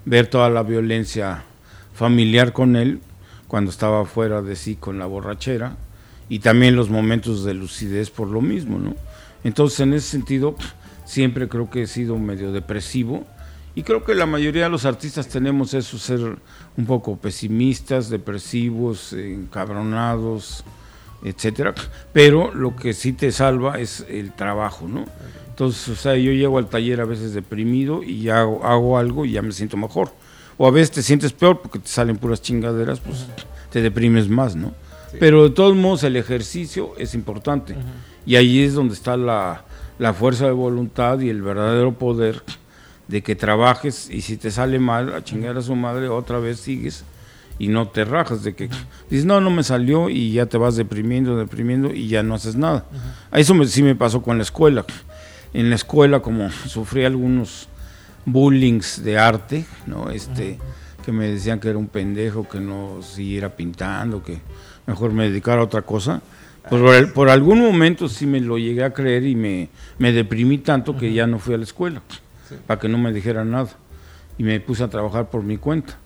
ver 0.05 0.29
toda 0.29 0.51
la 0.51 0.63
violencia 0.63 1.43
familiar 1.95 2.53
con 2.53 2.77
él 2.77 3.01
cuando 3.49 3.73
estaba 3.73 4.05
fuera 4.05 4.41
de 4.41 4.55
sí 4.55 4.77
con 4.77 5.01
la 5.01 5.07
borrachera 5.07 5.79
y 6.29 6.41
también 6.41 6.77
los 6.77 6.91
momentos 6.91 7.45
de 7.45 7.55
lucidez 7.55 8.11
por 8.11 8.29
lo 8.29 8.41
mismo, 8.41 8.79
¿no? 8.79 8.95
Entonces, 9.45 9.81
en 9.81 9.95
ese 9.95 10.09
sentido, 10.09 10.57
siempre 11.05 11.49
creo 11.49 11.71
que 11.71 11.83
he 11.83 11.87
sido 11.87 12.19
medio 12.19 12.53
depresivo 12.53 13.25
y 13.77 13.83
creo 13.83 14.05
que 14.05 14.15
la 14.15 14.27
mayoría 14.27 14.65
de 14.65 14.71
los 14.71 14.87
artistas 14.87 15.29
tenemos 15.29 15.75
eso, 15.75 15.99
ser 15.99 16.39
un 16.79 16.87
poco 16.87 17.17
pesimistas, 17.19 18.09
depresivos, 18.09 19.13
encabronados, 19.13 20.65
etcétera. 21.23 21.75
Pero 22.13 22.55
lo 22.55 22.75
que 22.75 22.95
sí 22.95 23.13
te 23.13 23.31
salva 23.33 23.79
es 23.79 24.07
el 24.09 24.33
trabajo, 24.33 24.89
¿no? 24.89 25.05
Entonces, 25.49 25.89
o 25.89 25.95
sea, 25.95 26.17
yo 26.17 26.33
llego 26.33 26.57
al 26.57 26.69
taller 26.69 27.03
a 27.03 27.05
veces 27.05 27.35
deprimido 27.35 28.03
y 28.03 28.23
ya 28.23 28.41
hago, 28.41 28.99
algo 28.99 29.27
y 29.27 29.33
ya 29.33 29.43
me 29.43 29.53
siento 29.53 29.77
mejor. 29.77 30.11
O 30.57 30.67
a 30.67 30.71
veces 30.71 30.93
te 30.93 31.03
sientes 31.03 31.33
peor 31.33 31.61
porque 31.61 31.79
te 31.79 31.89
salen 31.89 32.17
puras 32.17 32.41
chingaderas, 32.41 33.01
pues 33.01 33.27
te 33.71 33.83
deprimes 33.83 34.29
más, 34.29 34.57
¿no? 34.57 34.73
Pero 35.19 35.45
de 35.45 35.51
todos 35.51 35.75
modos 35.75 36.05
el 36.05 36.17
ejercicio 36.17 36.93
es 36.99 37.15
importante. 37.15 37.75
Y 38.25 38.37
ahí 38.37 38.63
es 38.63 38.75
donde 38.75 38.95
está 38.95 39.17
la, 39.17 39.65
la 39.99 40.13
fuerza 40.13 40.47
de 40.47 40.53
voluntad 40.53 41.21
y 41.21 41.29
el 41.29 41.43
verdadero 41.43 41.97
poder 41.97 42.43
de 43.09 43.23
que 43.23 43.37
trabajes 43.37 44.11
y 44.11 44.21
si 44.21 44.37
te 44.37 44.51
sale 44.51 44.79
mal, 44.79 45.15
a 45.15 45.23
chingar 45.23 45.57
a 45.57 45.63
su 45.63 45.75
madre, 45.77 46.09
otra 46.09 46.39
vez 46.39 46.59
sigues 46.59 47.05
y 47.59 47.69
no 47.69 47.89
te 47.89 48.05
rajas, 48.05 48.43
de 48.43 48.55
que 48.55 48.69
dices, 49.09 49.25
no, 49.25 49.41
no 49.41 49.51
me 49.51 49.63
salió 49.63 50.11
y 50.11 50.33
ya 50.33 50.47
te 50.47 50.59
vas 50.59 50.77
deprimiendo, 50.77 51.37
deprimiendo 51.37 51.93
y 51.93 52.09
ya 52.09 52.23
no 52.23 52.35
haces 52.35 52.57
nada. 52.57 52.85
Eso 53.33 53.55
sí 53.65 53.83
me 53.83 53.95
pasó 53.95 54.23
con 54.23 54.37
la 54.37 54.43
escuela. 54.43 54.85
En 55.55 55.71
la 55.71 55.77
escuela, 55.77 56.21
como 56.21 56.51
sufrí 56.51 57.05
algunos 57.05 57.69
bullings 58.27 59.03
de 59.03 59.19
arte, 59.19 59.65
¿no? 59.87 60.11
Este, 60.11 60.59
que 61.07 61.13
me 61.13 61.29
decían 61.29 61.61
que 61.61 61.69
era 61.69 61.79
un 61.79 61.87
pendejo, 61.87 62.49
que 62.49 62.59
no 62.59 63.01
siguiera 63.01 63.55
pintando, 63.55 64.25
que 64.25 64.41
mejor 64.89 65.13
me 65.13 65.29
dedicara 65.29 65.61
a 65.61 65.65
otra 65.65 65.83
cosa. 65.83 66.21
Pues 66.69 66.83
por, 66.83 67.13
por, 67.13 67.31
algún 67.31 67.61
momento 67.61 68.09
sí 68.09 68.27
me 68.27 68.41
lo 68.41 68.59
llegué 68.59 68.83
a 68.83 68.93
creer 68.93 69.25
y 69.25 69.37
me, 69.37 69.69
me 69.99 70.11
deprimí 70.11 70.59
tanto 70.59 70.97
que 70.97 71.13
ya 71.13 71.29
no 71.29 71.39
fui 71.39 71.55
a 71.55 71.59
la 71.59 71.63
escuela 71.63 72.03
para 72.67 72.81
que 72.81 72.89
no 72.89 72.99
me 72.99 73.13
dijeran 73.13 73.53
nada. 73.53 73.69
Y 74.37 74.43
me 74.43 74.59
puse 74.59 74.83
a 74.83 74.91
trabajar 74.91 75.31
por 75.31 75.45
mi 75.45 75.59
cuenta. 75.59 75.97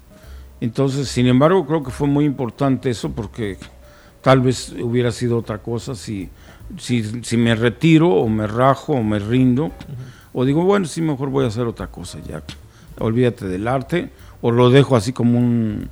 Entonces, 0.60 1.08
sin 1.08 1.28
embargo, 1.28 1.66
creo 1.66 1.82
que 1.82 1.90
fue 1.90 2.06
muy 2.06 2.26
importante 2.26 2.90
eso 2.90 3.10
porque 3.10 3.56
tal 4.20 4.42
vez 4.42 4.74
hubiera 4.82 5.12
sido 5.12 5.38
otra 5.38 5.56
cosa 5.56 5.94
si, 5.94 6.28
si, 6.76 7.24
si 7.24 7.38
me 7.38 7.54
retiro 7.54 8.10
o 8.10 8.28
me 8.28 8.46
rajo 8.46 8.92
o 8.92 9.02
me 9.02 9.18
rindo. 9.18 9.72
O 10.34 10.44
digo, 10.44 10.62
bueno, 10.62 10.84
sí, 10.84 11.00
mejor 11.00 11.30
voy 11.30 11.46
a 11.46 11.48
hacer 11.48 11.66
otra 11.66 11.86
cosa 11.86 12.18
ya. 12.20 12.42
Olvídate 12.98 13.46
del 13.48 13.66
arte. 13.66 14.10
O 14.42 14.50
lo 14.50 14.70
dejo 14.70 14.96
así 14.96 15.12
como 15.12 15.38
un, 15.38 15.90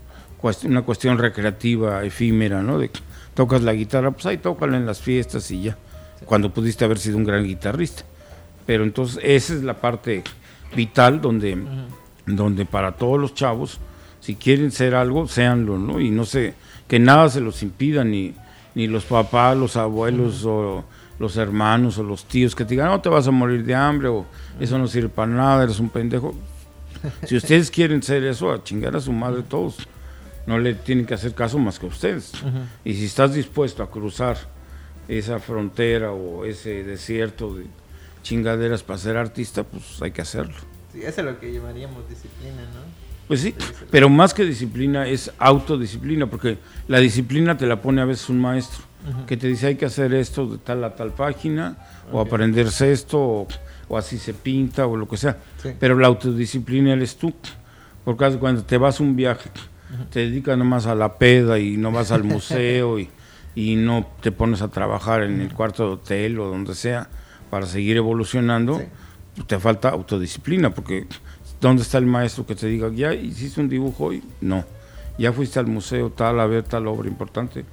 una 0.64 0.82
cuestión 0.82 1.18
recreativa, 1.18 2.04
efímera, 2.04 2.62
¿no? 2.62 2.78
De 2.78 2.90
tocas 3.34 3.62
la 3.62 3.72
guitarra, 3.72 4.10
pues 4.10 4.26
ahí 4.26 4.38
tócala 4.38 4.76
en 4.76 4.86
las 4.86 5.00
fiestas 5.00 5.50
y 5.50 5.62
ya. 5.62 5.76
Cuando 6.24 6.52
pudiste 6.52 6.84
haber 6.84 6.98
sido 6.98 7.16
un 7.16 7.24
gran 7.24 7.44
guitarrista. 7.44 8.02
Pero 8.66 8.84
entonces 8.84 9.20
esa 9.22 9.54
es 9.54 9.62
la 9.62 9.74
parte 9.74 10.22
vital 10.74 11.20
donde, 11.20 11.56
donde 12.26 12.66
para 12.66 12.92
todos 12.92 13.18
los 13.18 13.34
chavos, 13.34 13.80
si 14.20 14.34
quieren 14.34 14.70
ser 14.70 14.94
algo, 14.94 15.26
seanlo, 15.26 15.78
¿no? 15.78 16.00
Y 16.00 16.10
no 16.10 16.24
sé, 16.24 16.54
que 16.86 16.98
nada 16.98 17.28
se 17.28 17.40
los 17.40 17.62
impida, 17.62 18.04
ni, 18.04 18.34
ni 18.74 18.86
los 18.86 19.04
papás, 19.04 19.56
los 19.56 19.76
abuelos 19.76 20.44
o 20.44 20.84
los 21.18 21.36
hermanos 21.36 21.98
o 21.98 22.02
los 22.02 22.24
tíos 22.24 22.54
que 22.54 22.64
te 22.64 22.70
digan, 22.70 22.88
no 22.88 23.00
te 23.00 23.08
vas 23.08 23.26
a 23.26 23.30
morir 23.30 23.64
de 23.64 23.74
hambre 23.74 24.08
o 24.08 24.26
eso 24.60 24.78
no 24.78 24.86
sirve 24.86 25.08
para 25.08 25.30
nada, 25.30 25.64
eres 25.64 25.80
un 25.80 25.88
pendejo. 25.88 26.34
Si 27.26 27.36
ustedes 27.36 27.70
quieren 27.70 28.02
ser 28.02 28.24
eso, 28.24 28.52
a 28.52 28.62
chingar 28.62 28.96
a 28.96 29.00
su 29.00 29.12
madre 29.12 29.42
todos. 29.42 29.76
No 30.46 30.58
le 30.58 30.74
tienen 30.74 31.04
que 31.04 31.14
hacer 31.14 31.34
caso 31.34 31.58
más 31.58 31.78
que 31.78 31.86
ustedes. 31.86 32.32
Y 32.84 32.94
si 32.94 33.04
estás 33.04 33.34
dispuesto 33.34 33.82
a 33.82 33.90
cruzar 33.90 34.38
esa 35.06 35.38
frontera 35.38 36.12
o 36.12 36.44
ese 36.44 36.84
desierto 36.84 37.54
de, 37.54 37.64
chingaderas 38.22 38.82
para 38.82 38.98
ser 38.98 39.16
artista, 39.16 39.64
pues 39.64 40.00
hay 40.02 40.10
que 40.10 40.22
hacerlo. 40.22 40.54
Sí, 40.92 41.00
eso 41.02 41.20
es 41.20 41.26
lo 41.26 41.40
que 41.40 41.52
llamaríamos 41.52 42.08
disciplina, 42.08 42.62
¿no? 42.62 43.08
Pues 43.26 43.40
sí, 43.40 43.54
pero 43.90 44.08
más 44.08 44.32
que 44.32 44.44
disciplina 44.44 45.06
es 45.06 45.30
autodisciplina, 45.38 46.26
porque 46.26 46.58
la 46.88 46.98
disciplina 46.98 47.58
te 47.58 47.66
la 47.66 47.80
pone 47.82 48.00
a 48.00 48.06
veces 48.06 48.28
un 48.30 48.40
maestro, 48.40 48.84
que 49.26 49.36
te 49.36 49.46
dice 49.46 49.66
hay 49.66 49.76
que 49.76 49.84
hacer 49.84 50.14
esto 50.14 50.46
de 50.46 50.58
tal 50.58 50.82
a 50.84 50.94
tal 50.94 51.12
página, 51.12 51.76
o 52.10 52.20
aprenderse 52.20 52.90
esto, 52.90 53.18
o, 53.20 53.48
así 53.96 54.18
se 54.18 54.34
pinta, 54.34 54.86
o 54.86 54.96
lo 54.96 55.08
que 55.08 55.16
sea. 55.16 55.38
Pero 55.78 55.98
la 55.98 56.08
autodisciplina 56.08 56.92
eres 56.92 57.16
tú, 57.16 57.32
porque 58.04 58.30
cuando 58.38 58.64
te 58.64 58.76
vas 58.76 59.00
a 59.00 59.02
un 59.02 59.16
viaje 59.16 59.50
te 60.10 60.20
dedicas 60.20 60.58
nomás 60.58 60.86
a 60.86 60.94
la 60.94 61.16
peda 61.16 61.58
y 61.58 61.76
no 61.76 61.90
vas 61.90 62.12
al 62.12 62.24
museo 62.24 62.98
y, 62.98 63.08
y 63.54 63.76
no 63.76 64.06
te 64.20 64.32
pones 64.32 64.60
a 64.60 64.68
trabajar 64.68 65.22
en 65.22 65.40
el 65.40 65.52
cuarto 65.52 65.84
de 65.84 65.92
hotel 65.94 66.38
o 66.40 66.48
donde 66.48 66.74
sea 66.74 67.08
para 67.50 67.66
seguir 67.66 67.96
evolucionando, 67.96 68.82
te 69.46 69.58
falta 69.58 69.90
autodisciplina, 69.90 70.70
porque 70.70 71.06
¿dónde 71.60 71.82
está 71.82 71.98
el 71.98 72.06
maestro 72.06 72.46
que 72.46 72.54
te 72.54 72.66
diga, 72.66 72.90
ya 72.92 73.14
hiciste 73.14 73.60
un 73.60 73.68
dibujo 73.68 74.06
hoy? 74.06 74.22
No. 74.40 74.64
Ya 75.18 75.32
fuiste 75.32 75.58
al 75.58 75.66
museo 75.66 76.10
tal 76.10 76.38
a 76.38 76.46
ver 76.46 76.62
tal 76.62 76.86
obra 76.86 77.08
importante. 77.08 77.64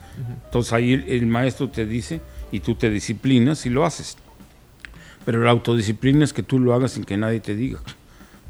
Entonces 0.45 0.73
ahí 0.73 0.93
el, 0.93 1.28
maestro 1.28 1.69
te 1.69 1.86
dice 1.86 2.21
y 2.51 2.62
tú 2.62 2.73
te 2.75 2.89
disciplinas 2.89 3.65
y 3.65 3.69
lo 3.69 3.86
haces. 3.86 4.17
Pero 5.25 5.43
la 5.43 5.51
autodisciplina 5.51 6.23
es 6.23 6.33
que 6.33 6.43
tú 6.43 6.59
lo 6.59 6.73
hagas 6.73 6.91
sin 6.91 7.03
que 7.03 7.17
nadie 7.17 7.39
te 7.39 7.55
diga. 7.55 7.79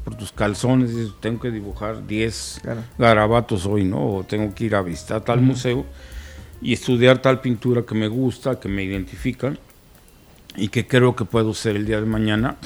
Por 0.04 0.14
tus 0.14 0.30
calzones, 0.30 0.94
dices, 0.94 1.14
tengo 1.20 1.40
que 1.40 1.50
dibujar 1.50 2.06
10 2.06 2.62
garabatos 2.98 3.66
hoy, 3.66 3.84
¿no? 3.84 4.16
O 4.16 4.24
tengo 4.24 4.54
que 4.54 4.64
ir 4.64 4.74
a 4.76 4.82
visitar 4.82 5.22
tal 5.22 5.40
museo 5.40 5.84
y 6.60 6.72
estudiar 6.72 7.18
tal 7.18 7.40
pintura 7.40 7.82
que 7.82 7.94
me 7.94 8.08
gusta, 8.08 8.60
que 8.60 8.68
me 8.68 8.84
identifica 8.84 9.56
y 10.54 10.68
que 10.68 10.86
creo 10.86 11.16
que 11.16 11.24
puedo 11.24 11.54
ser 11.54 11.76
el 11.76 11.86
día 11.86 12.00
de 12.00 12.06
mañana 12.06 12.56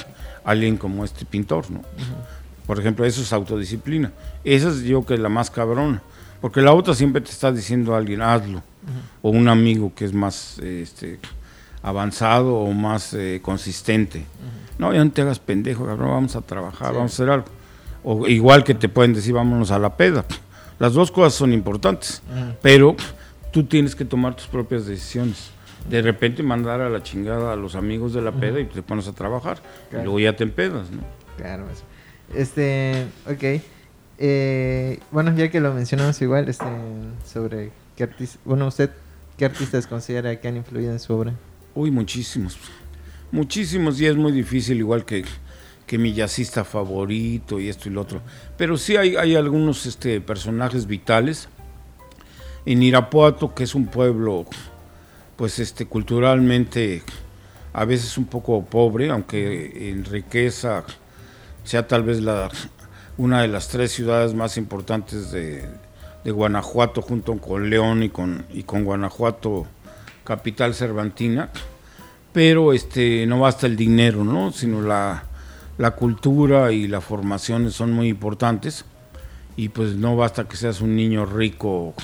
alguien 0.44 0.76
como 0.76 1.04
este 1.04 1.24
pintor, 1.24 1.70
¿no? 1.70 1.82
Por 2.66 2.78
ejemplo, 2.78 3.04
eso 3.04 3.22
es 3.22 3.32
autodisciplina. 3.32 4.12
Esa 4.44 4.68
es 4.68 4.82
yo 4.82 5.04
que 5.04 5.14
es 5.14 5.20
la 5.20 5.28
más 5.28 5.50
cabrona. 5.50 6.02
Porque 6.40 6.60
la 6.60 6.72
otra 6.72 6.94
siempre 6.94 7.20
te 7.20 7.30
está 7.30 7.52
diciendo 7.52 7.94
alguien, 7.94 8.22
hazlo. 8.22 8.62
O 9.22 9.30
un 9.30 9.48
amigo 9.48 9.92
que 9.94 10.04
es 10.04 10.12
más 10.12 10.58
este, 10.58 11.18
avanzado 11.82 12.54
o 12.56 12.72
más 12.72 13.14
eh, 13.14 13.40
consistente. 13.42 14.24
No, 14.78 14.92
ya 14.94 15.04
no 15.04 15.10
te 15.10 15.22
hagas 15.22 15.38
pendejo, 15.38 15.86
cabrón, 15.86 16.10
vamos 16.10 16.36
a 16.36 16.40
trabajar, 16.40 16.94
vamos 16.94 17.12
a 17.12 17.14
hacer 17.14 17.30
algo. 17.30 17.46
O 18.02 18.26
igual 18.26 18.64
que 18.64 18.74
te 18.74 18.88
pueden 18.88 19.12
decir, 19.12 19.34
vámonos 19.34 19.70
a 19.70 19.78
la 19.78 19.96
peda. 19.96 20.24
Las 20.78 20.94
dos 20.94 21.10
cosas 21.10 21.34
son 21.34 21.52
importantes, 21.52 22.22
pero 22.62 22.96
tú 23.52 23.64
tienes 23.64 23.94
que 23.94 24.04
tomar 24.04 24.34
tus 24.34 24.46
propias 24.46 24.86
decisiones 24.86 25.50
de 25.88 26.02
repente 26.02 26.42
mandar 26.42 26.80
a 26.80 26.88
la 26.88 27.02
chingada 27.02 27.52
a 27.52 27.56
los 27.56 27.74
amigos 27.74 28.12
de 28.12 28.22
la 28.22 28.32
peda 28.32 28.60
y 28.60 28.66
te 28.66 28.82
pones 28.82 29.08
a 29.08 29.12
trabajar. 29.12 29.58
Y 29.92 29.96
luego 29.96 30.20
ya 30.20 30.36
te 30.36 30.44
empedas, 30.44 30.90
¿no? 30.90 31.02
Claro, 31.36 31.64
Este, 32.34 33.06
ok. 33.26 33.62
Eh, 34.18 35.00
bueno, 35.10 35.34
ya 35.34 35.50
que 35.50 35.60
lo 35.60 35.72
mencionamos 35.72 36.20
igual, 36.20 36.48
este, 36.48 36.66
sobre 37.24 37.70
qué 37.96 38.04
artista, 38.04 38.38
bueno, 38.44 38.66
usted, 38.66 38.90
¿qué 39.38 39.46
artistas 39.46 39.86
considera 39.86 40.38
que 40.38 40.48
han 40.48 40.58
influido 40.58 40.92
en 40.92 41.00
su 41.00 41.14
obra? 41.14 41.32
Uy, 41.80 41.90
muchísimos. 41.90 42.58
Muchísimos 43.32 43.98
y 44.02 44.06
es 44.06 44.14
muy 44.14 44.32
difícil, 44.32 44.76
igual 44.76 45.06
que, 45.06 45.24
que 45.86 45.96
mi 45.96 46.12
jazzista 46.12 46.62
favorito 46.62 47.58
y 47.58 47.70
esto 47.70 47.88
y 47.88 47.92
lo 47.92 48.02
otro. 48.02 48.20
Pero 48.58 48.76
sí 48.76 48.96
hay, 48.96 49.16
hay 49.16 49.34
algunos 49.34 49.86
este, 49.86 50.20
personajes 50.20 50.86
vitales. 50.86 51.48
En 52.66 52.82
Irapuato, 52.82 53.54
que 53.54 53.64
es 53.64 53.74
un 53.74 53.86
pueblo 53.86 54.44
pues 55.36 55.58
este 55.58 55.86
culturalmente 55.86 57.02
a 57.72 57.86
veces 57.86 58.18
un 58.18 58.26
poco 58.26 58.62
pobre, 58.62 59.08
aunque 59.08 59.88
en 59.88 60.04
riqueza 60.04 60.84
sea 61.64 61.88
tal 61.88 62.02
vez 62.02 62.20
la, 62.20 62.50
una 63.16 63.40
de 63.40 63.48
las 63.48 63.68
tres 63.68 63.90
ciudades 63.90 64.34
más 64.34 64.58
importantes 64.58 65.32
de, 65.32 65.64
Guanajuato, 66.26 67.00
junto 67.00 67.38
con 67.38 67.70
León 67.70 68.02
y 68.02 68.10
con, 68.10 68.44
y 68.52 68.64
con 68.64 68.84
Guanajuato, 68.84 69.66
capital 70.30 70.76
cervantina, 70.76 71.50
pero 72.32 72.72
este, 72.72 73.26
no 73.26 73.40
basta 73.40 73.66
el 73.66 73.74
dinero, 73.74 74.22
¿no? 74.22 74.52
sino 74.52 74.80
la, 74.80 75.24
la 75.76 75.90
cultura 75.90 76.70
y 76.70 76.86
la 76.86 77.00
formación 77.00 77.72
son 77.72 77.90
muy 77.90 78.06
importantes, 78.06 78.84
y 79.56 79.70
pues 79.70 79.96
no 79.96 80.14
basta 80.14 80.44
que 80.44 80.56
seas 80.56 80.82
un 80.82 80.94
niño 80.94 81.26
rico 81.26 81.94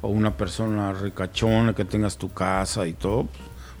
o 0.00 0.08
una 0.08 0.38
persona 0.38 0.94
ricachona, 0.94 1.74
que 1.74 1.84
tengas 1.84 2.16
tu 2.16 2.32
casa 2.32 2.86
y 2.86 2.94
todo, 2.94 3.28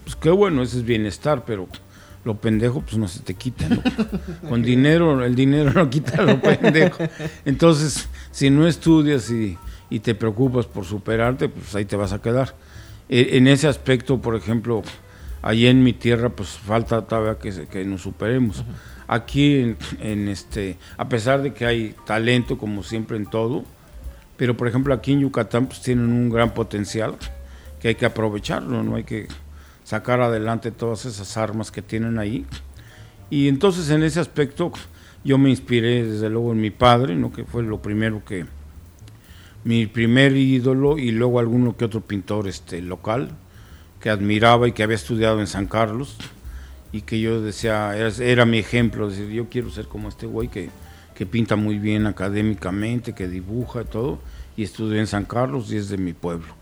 pues 0.04 0.14
qué 0.14 0.28
bueno, 0.28 0.62
ese 0.62 0.76
es 0.76 0.84
bienestar, 0.84 1.46
pero 1.46 1.66
lo 2.22 2.36
pendejo 2.36 2.82
pues 2.82 2.98
no 2.98 3.08
se 3.08 3.20
te 3.20 3.32
quita, 3.32 3.66
¿no? 3.66 3.80
Con 4.50 4.60
dinero, 4.60 5.24
el 5.24 5.34
dinero 5.34 5.72
no 5.72 5.88
quita 5.88 6.20
lo 6.20 6.38
pendejo. 6.38 7.02
Entonces, 7.46 8.10
si 8.30 8.50
no 8.50 8.66
estudias 8.66 9.30
y, 9.30 9.56
y, 9.88 10.00
te 10.00 10.14
preocupas 10.14 10.66
por 10.66 10.84
superarte, 10.84 11.48
pues 11.48 11.74
ahí 11.74 11.86
te 11.86 11.96
vas 11.96 12.12
a 12.12 12.20
quedar. 12.20 12.54
E, 13.08 13.36
en 13.36 13.48
ese 13.48 13.68
aspecto, 13.68 14.20
por 14.20 14.36
ejemplo, 14.36 14.82
allí 15.42 15.66
en 15.66 15.82
mi 15.82 15.92
tierra, 15.92 16.28
pues 16.28 16.50
falta 16.50 17.02
todavía 17.02 17.38
que, 17.38 17.66
que 17.66 17.84
nos 17.84 18.02
superemos. 18.02 18.64
Aquí, 19.08 19.60
en, 19.60 19.76
en, 20.00 20.28
este, 20.28 20.76
a 20.96 21.08
pesar 21.08 21.42
de 21.42 21.52
que 21.54 21.64
hay 21.64 21.94
talento, 22.04 22.58
como 22.58 22.82
siempre 22.82 23.16
en 23.16 23.26
todo, 23.26 23.64
pero 24.36 24.56
por 24.56 24.68
ejemplo 24.68 24.92
aquí 24.92 25.12
en 25.12 25.20
Yucatán 25.20 25.66
pues 25.66 25.80
tienen 25.80 26.12
un 26.12 26.30
gran 26.30 26.52
potencial 26.52 27.14
que 27.80 27.88
hay 27.88 27.94
que 27.94 28.06
aprovecharlo, 28.06 28.82
no 28.82 28.96
hay 28.96 29.04
que 29.04 29.28
sacar 29.84 30.20
adelante 30.20 30.70
todas 30.70 31.04
esas 31.04 31.36
armas 31.36 31.70
que 31.70 31.82
tienen 31.82 32.18
ahí. 32.18 32.44
Y 33.30 33.48
entonces 33.48 33.90
en 33.90 34.02
ese 34.02 34.20
aspecto 34.20 34.72
yo 35.24 35.38
me 35.38 35.50
inspiré 35.50 36.04
desde 36.04 36.28
luego 36.30 36.52
en 36.52 36.60
mi 36.60 36.70
padre, 36.70 37.16
¿no? 37.16 37.32
que 37.32 37.44
fue 37.44 37.62
lo 37.62 37.80
primero 37.80 38.24
que 38.24 38.46
mi 39.66 39.86
primer 39.86 40.34
ídolo 40.34 40.96
y 40.96 41.10
luego 41.10 41.38
alguno 41.38 41.76
que 41.76 41.84
otro 41.84 42.00
pintor 42.00 42.48
este 42.48 42.80
local 42.80 43.28
que 44.00 44.08
admiraba 44.08 44.66
y 44.66 44.72
que 44.72 44.82
había 44.82 44.96
estudiado 44.96 45.40
en 45.40 45.46
San 45.46 45.66
Carlos 45.66 46.16
y 46.92 47.02
que 47.02 47.20
yo 47.20 47.42
decía 47.42 47.94
era, 47.94 48.08
era 48.08 48.46
mi 48.46 48.58
ejemplo, 48.58 49.10
decir, 49.10 49.28
yo 49.28 49.50
quiero 49.50 49.68
ser 49.68 49.86
como 49.86 50.08
este 50.08 50.26
güey 50.26 50.48
que 50.48 50.70
que 51.16 51.24
pinta 51.24 51.56
muy 51.56 51.78
bien 51.78 52.06
académicamente, 52.06 53.14
que 53.14 53.26
dibuja 53.26 53.82
y 53.82 53.84
todo, 53.86 54.18
y 54.54 54.62
estudió 54.62 55.00
en 55.00 55.06
San 55.06 55.24
Carlos 55.24 55.72
y 55.72 55.76
es 55.78 55.88
de 55.88 55.96
mi 55.96 56.12
pueblo. 56.12 56.54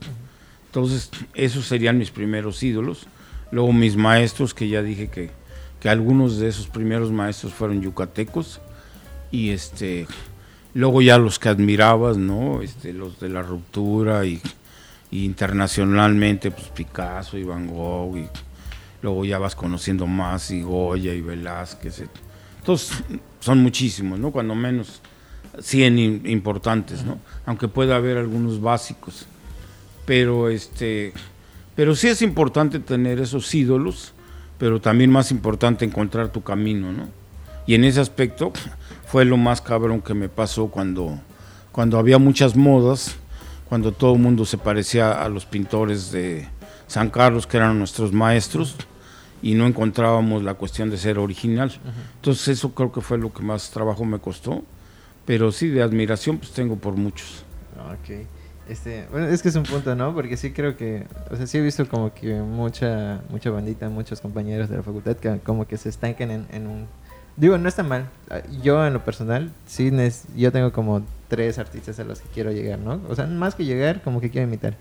Entonces, 0.66 1.10
esos 1.34 1.66
serían 1.66 1.98
mis 1.98 2.12
primeros 2.12 2.62
ídolos. 2.62 3.08
Luego 3.50 3.72
mis 3.72 3.96
maestros, 3.96 4.54
que 4.54 4.68
ya 4.68 4.80
dije 4.80 5.08
que, 5.08 5.30
que 5.80 5.88
algunos 5.88 6.38
de 6.38 6.48
esos 6.48 6.68
primeros 6.68 7.10
maestros 7.10 7.52
fueron 7.52 7.82
yucatecos, 7.82 8.60
y 9.32 9.50
este, 9.50 10.06
luego 10.74 11.00
ya 11.02 11.18
los 11.18 11.38
que 11.38 11.48
admirabas, 11.48 12.16
¿no? 12.16 12.60
Este, 12.62 12.92
los 12.92 13.18
de 13.20 13.28
la 13.28 13.42
ruptura 13.42 14.24
y, 14.26 14.40
internacionalmente, 15.10 16.50
pues 16.50 16.68
Picasso 16.68 17.38
y 17.38 17.44
Van 17.44 17.68
Gogh, 17.68 18.18
y 18.18 18.28
luego 19.00 19.24
ya 19.24 19.38
vas 19.38 19.54
conociendo 19.54 20.06
más, 20.06 20.50
y 20.50 20.62
Goya 20.62 21.14
y 21.14 21.20
Velázquez, 21.20 22.02
entonces, 22.64 23.04
son 23.40 23.58
muchísimos, 23.62 24.18
¿no? 24.18 24.30
Cuando 24.30 24.54
menos 24.54 25.02
100 25.60 26.26
importantes, 26.26 27.04
¿no? 27.04 27.18
Aunque 27.44 27.68
pueda 27.68 27.96
haber 27.96 28.16
algunos 28.16 28.58
básicos. 28.58 29.26
Pero, 30.06 30.48
este, 30.48 31.12
pero 31.76 31.94
sí 31.94 32.08
es 32.08 32.22
importante 32.22 32.78
tener 32.78 33.20
esos 33.20 33.54
ídolos, 33.54 34.14
pero 34.56 34.80
también 34.80 35.10
más 35.10 35.30
importante 35.30 35.84
encontrar 35.84 36.32
tu 36.32 36.42
camino, 36.42 36.90
¿no? 36.90 37.06
Y 37.66 37.74
en 37.74 37.84
ese 37.84 38.00
aspecto 38.00 38.50
fue 39.14 39.24
lo 39.24 39.36
más 39.36 39.60
cabrón 39.60 40.00
que 40.00 40.12
me 40.12 40.28
pasó 40.28 40.66
cuando, 40.66 41.20
cuando 41.70 42.00
había 42.00 42.18
muchas 42.18 42.56
modas, 42.56 43.14
cuando 43.68 43.92
todo 43.92 44.14
el 44.14 44.20
mundo 44.20 44.44
se 44.44 44.58
parecía 44.58 45.22
a 45.22 45.28
los 45.28 45.46
pintores 45.46 46.10
de 46.10 46.48
San 46.88 47.10
Carlos, 47.10 47.46
que 47.46 47.58
eran 47.58 47.78
nuestros 47.78 48.12
maestros 48.12 48.74
y 49.40 49.54
no 49.54 49.68
encontrábamos 49.68 50.42
la 50.42 50.54
cuestión 50.54 50.90
de 50.90 50.96
ser 50.96 51.20
original. 51.20 51.70
Entonces 52.16 52.48
eso 52.48 52.74
creo 52.74 52.90
que 52.90 53.00
fue 53.02 53.16
lo 53.16 53.32
que 53.32 53.44
más 53.44 53.70
trabajo 53.70 54.04
me 54.04 54.18
costó, 54.18 54.64
pero 55.24 55.52
sí, 55.52 55.68
de 55.68 55.80
admiración 55.80 56.38
pues 56.38 56.50
tengo 56.50 56.74
por 56.74 56.96
muchos. 56.96 57.44
Ok. 57.92 58.26
Este, 58.68 59.06
bueno, 59.12 59.28
es 59.28 59.42
que 59.42 59.48
es 59.50 59.54
un 59.54 59.62
punto, 59.62 59.94
¿no? 59.94 60.12
Porque 60.12 60.36
sí 60.36 60.50
creo 60.52 60.76
que, 60.76 61.06
o 61.30 61.36
sea, 61.36 61.46
sí 61.46 61.58
he 61.58 61.60
visto 61.60 61.86
como 61.88 62.12
que 62.12 62.34
mucha, 62.40 63.20
mucha 63.30 63.50
bandita, 63.50 63.88
muchos 63.90 64.20
compañeros 64.20 64.68
de 64.68 64.78
la 64.78 64.82
facultad 64.82 65.16
que 65.16 65.38
como 65.38 65.68
que 65.68 65.76
se 65.76 65.88
estancan 65.88 66.32
en, 66.32 66.46
en 66.50 66.66
un... 66.66 66.88
Digo, 67.36 67.58
no 67.58 67.68
está 67.68 67.82
mal. 67.82 68.08
Yo 68.62 68.86
en 68.86 68.92
lo 68.92 69.04
personal, 69.04 69.52
sí, 69.66 69.92
yo 70.36 70.52
tengo 70.52 70.72
como 70.72 71.02
tres 71.28 71.58
artistas 71.58 71.98
a 71.98 72.04
los 72.04 72.20
que 72.20 72.28
quiero 72.28 72.52
llegar, 72.52 72.78
¿no? 72.78 73.00
O 73.08 73.14
sea, 73.14 73.26
más 73.26 73.54
que 73.54 73.64
llegar, 73.64 74.02
como 74.02 74.20
que 74.20 74.30
quiero 74.30 74.46
imitar 74.46 74.76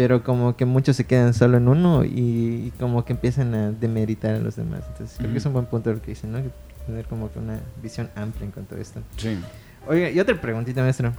pero 0.00 0.22
como 0.22 0.56
que 0.56 0.64
muchos 0.64 0.96
se 0.96 1.04
quedan 1.04 1.34
solo 1.34 1.56
en 1.58 1.68
uno 1.68 2.04
y, 2.04 2.72
como 2.78 3.04
que 3.04 3.12
empiezan 3.12 3.54
a 3.54 3.70
demeritar 3.70 4.34
a 4.34 4.38
los 4.38 4.56
demás. 4.56 4.82
Entonces, 4.88 5.18
creo 5.18 5.30
que 5.30 5.38
es 5.38 5.44
un 5.44 5.52
buen 5.52 5.66
punto 5.66 5.92
lo 5.92 6.00
que 6.00 6.12
dicen, 6.12 6.32
¿no? 6.32 6.40
Tener 6.86 7.04
como 7.06 7.30
que 7.30 7.38
una 7.38 7.60
visión 7.82 8.08
amplia 8.14 8.46
en 8.46 8.52
cuanto 8.52 8.76
a 8.76 8.78
esto. 8.78 9.02
Sí. 9.16 9.38
Oiga, 9.86 10.10
y 10.10 10.18
otra 10.20 10.40
preguntita, 10.40 10.82
maestro. 10.82 11.12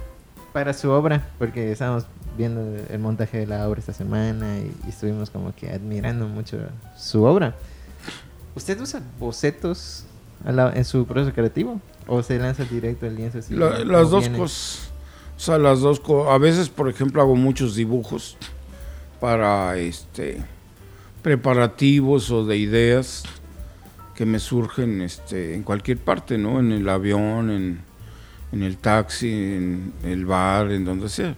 Para 0.52 0.72
su 0.72 0.90
obra, 0.90 1.28
porque 1.38 1.72
estábamos 1.72 2.06
viendo 2.36 2.60
el 2.90 2.98
montaje 2.98 3.38
de 3.38 3.46
la 3.46 3.68
obra 3.68 3.80
esta 3.80 3.92
semana 3.92 4.58
y, 4.58 4.74
estuvimos 4.88 5.30
como 5.30 5.54
que 5.54 5.70
admirando 5.70 6.26
mucho 6.26 6.58
su 6.96 7.22
obra. 7.22 7.54
¿Usted 8.54 8.80
usa 8.80 9.00
bocetos 9.18 10.06
en 10.44 10.84
su 10.84 11.06
proceso 11.06 11.34
creativo? 11.34 11.80
¿O 12.06 12.22
se 12.22 12.38
lanza 12.38 12.64
directo 12.64 13.06
el 13.06 13.16
lienzo? 13.16 13.38
Así, 13.38 13.54
las 13.54 14.10
dos 14.10 14.28
cosas. 14.28 14.90
O 15.36 15.40
sea, 15.40 15.58
las 15.58 15.80
dos 15.80 16.00
cosas. 16.00 16.32
A 16.32 16.38
veces, 16.38 16.68
por 16.68 16.88
ejemplo, 16.88 17.20
hago 17.20 17.36
muchos 17.36 17.74
dibujos 17.74 18.36
para 19.20 19.76
este 19.76 20.42
preparativos 21.22 22.30
o 22.30 22.44
de 22.44 22.56
ideas 22.56 23.22
que 24.16 24.26
me 24.26 24.40
surgen 24.40 25.00
este, 25.00 25.54
en 25.54 25.62
cualquier 25.62 25.98
parte, 25.98 26.36
¿no? 26.36 26.58
En 26.58 26.72
el 26.72 26.88
avión, 26.88 27.50
en, 27.50 27.80
en 28.50 28.62
el 28.62 28.76
taxi, 28.76 29.32
en 29.32 29.92
el 30.02 30.26
bar, 30.26 30.70
en 30.72 30.84
donde 30.84 31.08
sea. 31.08 31.36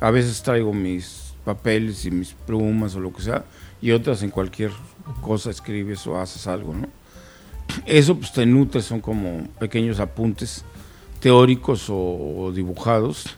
A 0.00 0.10
veces 0.10 0.42
traigo 0.42 0.72
mis 0.72 1.34
papeles 1.44 2.04
y 2.06 2.10
mis 2.10 2.32
plumas 2.32 2.94
o 2.94 3.00
lo 3.00 3.12
que 3.12 3.22
sea, 3.22 3.44
y 3.80 3.92
otras 3.92 4.22
en 4.22 4.30
cualquier 4.30 4.72
cosa 5.20 5.50
escribes 5.50 6.06
o 6.06 6.18
haces 6.18 6.46
algo, 6.46 6.74
¿no? 6.74 6.88
Eso 7.86 8.16
pues 8.16 8.32
te 8.32 8.46
nutre, 8.46 8.82
son 8.82 9.00
como 9.00 9.46
pequeños 9.58 10.00
apuntes 10.00 10.64
teóricos 11.20 11.86
o, 11.88 12.50
dibujados 12.54 13.36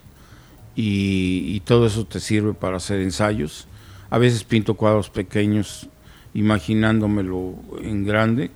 y, 0.75 1.61
todo 1.61 1.87
eso 1.87 2.07
te 2.07 2.21
sirve 2.21 2.55
para 2.55 2.77
hacer 2.79 3.01
ensayos. 3.01 3.67
A 4.11 4.19
veces 4.19 4.45
pinto 4.45 4.75
cuadros 4.75 5.11
pequeños 5.11 5.89
imaginándomelo 6.35 7.55
en 7.83 8.05
grande 8.05 8.51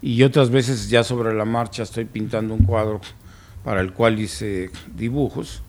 y 0.00 0.22
otras 0.22 0.50
veces 0.50 0.90
ya 0.90 1.02
sobre 1.02 1.34
la 1.34 1.44
marcha 1.44 1.82
estoy 1.82 2.04
pintando 2.04 2.54
un 2.54 2.64
cuadro 2.64 3.00
para 3.64 3.80
el 3.80 3.92
cual 3.92 4.20
hice 4.20 4.70
dibujos 4.94 5.62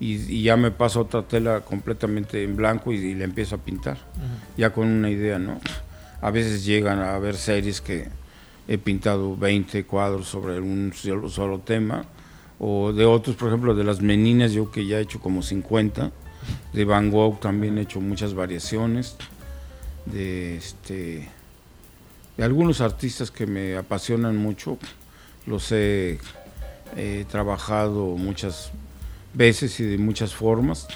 y, 0.00 0.42
ya 0.42 0.56
me 0.56 0.70
paso 0.70 1.00
otra 1.00 1.22
tela 1.22 1.60
completamente 1.60 2.42
en 2.42 2.56
blanco 2.56 2.92
y, 2.92 3.14
le 3.14 3.24
empiezo 3.24 3.56
a 3.56 3.58
pintar, 3.58 3.98
ya 4.56 4.70
con 4.70 4.88
una 4.88 5.10
idea, 5.10 5.38
¿no? 5.38 5.60
A 6.20 6.30
veces 6.30 6.64
llegan 6.64 6.98
a 7.00 7.14
haber 7.14 7.36
series 7.36 7.80
que 7.80 8.08
he 8.66 8.78
pintado 8.78 9.36
20 9.36 9.84
cuadros 9.84 10.28
sobre 10.28 10.60
un 10.60 10.92
solo, 10.94 11.58
tema, 11.60 12.06
o 12.58 12.92
de 12.92 13.04
otros, 13.04 13.36
por 13.36 13.48
ejemplo, 13.48 13.74
de 13.74 13.84
las 13.84 14.00
meninas, 14.00 14.52
yo 14.52 14.70
que 14.70 14.86
ya 14.86 14.98
he 14.98 15.02
hecho 15.02 15.20
como 15.20 15.42
50, 15.42 16.12
de 16.72 16.84
Van 16.84 17.10
Gogh 17.10 17.40
también 17.40 17.78
he 17.78 17.82
hecho 17.82 18.00
muchas 18.00 18.34
variaciones, 18.34 19.16
de, 20.06 20.56
este, 20.56 21.28
de 22.36 22.44
algunos 22.44 22.80
artistas 22.80 23.30
que 23.30 23.46
me 23.46 23.76
apasionan 23.76 24.36
mucho, 24.36 24.78
los 25.46 25.72
he 25.72 26.18
trabajado 27.28 28.16
muchas 28.16 28.70
veces 29.34 29.80
y 29.80 29.84
de 29.84 29.98
muchas 29.98 30.34
formas, 30.34 30.86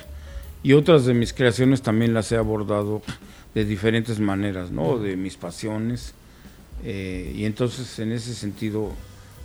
y 0.62 0.72
otras 0.72 1.04
de 1.04 1.14
mis 1.14 1.32
creaciones 1.32 1.82
también 1.82 2.14
las 2.14 2.32
he 2.32 2.36
abordado 2.36 3.02
de 3.54 3.64
diferentes 3.64 4.20
maneras, 4.20 4.70
¿no? 4.70 4.98
De 4.98 5.16
mis 5.16 5.36
pasiones, 5.36 6.14
eh, 6.84 7.32
y 7.34 7.44
entonces 7.44 7.98
en 7.98 8.12
ese 8.12 8.34
sentido, 8.34 8.92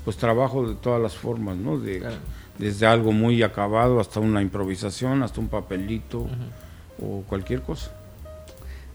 pues 0.03 0.17
trabajo 0.17 0.67
de 0.67 0.75
todas 0.75 1.01
las 1.01 1.15
formas, 1.15 1.57
¿no? 1.57 1.79
De, 1.79 2.03
Desde 2.57 2.85
algo 2.85 3.11
muy 3.11 3.41
acabado 3.41 3.99
hasta 3.99 4.19
una 4.19 4.41
improvisación, 4.41 5.23
hasta 5.23 5.39
un 5.39 5.47
papelito 5.47 6.27
o 7.01 7.23
cualquier 7.27 7.61
cosa. 7.61 7.91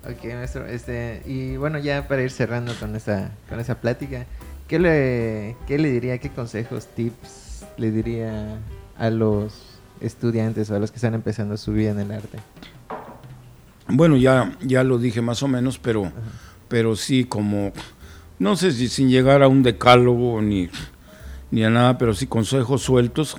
Ok, 0.05 0.25
maestro. 0.25 0.65
Este, 0.67 1.23
y 1.27 1.57
bueno, 1.57 1.79
ya 1.79 2.07
para 2.07 2.23
ir 2.23 2.31
cerrando 2.31 2.73
con 2.75 2.95
esa, 2.95 3.33
con 3.49 3.59
esa 3.59 3.81
plática, 3.81 4.27
¿qué 4.69 4.79
le, 4.79 5.57
¿qué 5.67 5.77
le 5.79 5.91
diría, 5.91 6.19
qué 6.19 6.31
consejos, 6.31 6.87
tips 6.87 7.65
le 7.77 7.91
diría 7.91 8.59
a 8.97 9.11
los 9.11 9.61
estudiantes 10.01 10.71
o 10.71 10.77
a 10.77 10.79
los 10.79 10.93
que 10.93 10.97
están 10.97 11.15
empezando 11.15 11.57
su 11.57 11.73
vida 11.73 11.91
en 11.91 12.01
el 12.01 12.13
arte? 12.13 12.39
Bueno, 13.89 14.17
ya, 14.17 14.57
ya 14.61 14.85
lo 14.85 14.99
dije 14.99 15.21
más 15.21 15.43
o 15.43 15.49
menos, 15.49 15.79
pero, 15.79 16.13
pero 16.69 16.95
sí 16.95 17.25
como 17.25 17.73
no 18.39 18.57
sé 18.57 18.73
si 18.73 18.89
sin 18.89 19.09
llegar 19.09 19.43
a 19.43 19.49
un 19.49 19.63
decálogo 19.63 20.41
ni, 20.41 20.69
ni 21.51 21.65
a 21.65 21.71
nada, 21.71 21.99
pero 21.99 22.15
sí 22.15 22.27
consejos 22.27 22.83
sueltos, 22.83 23.37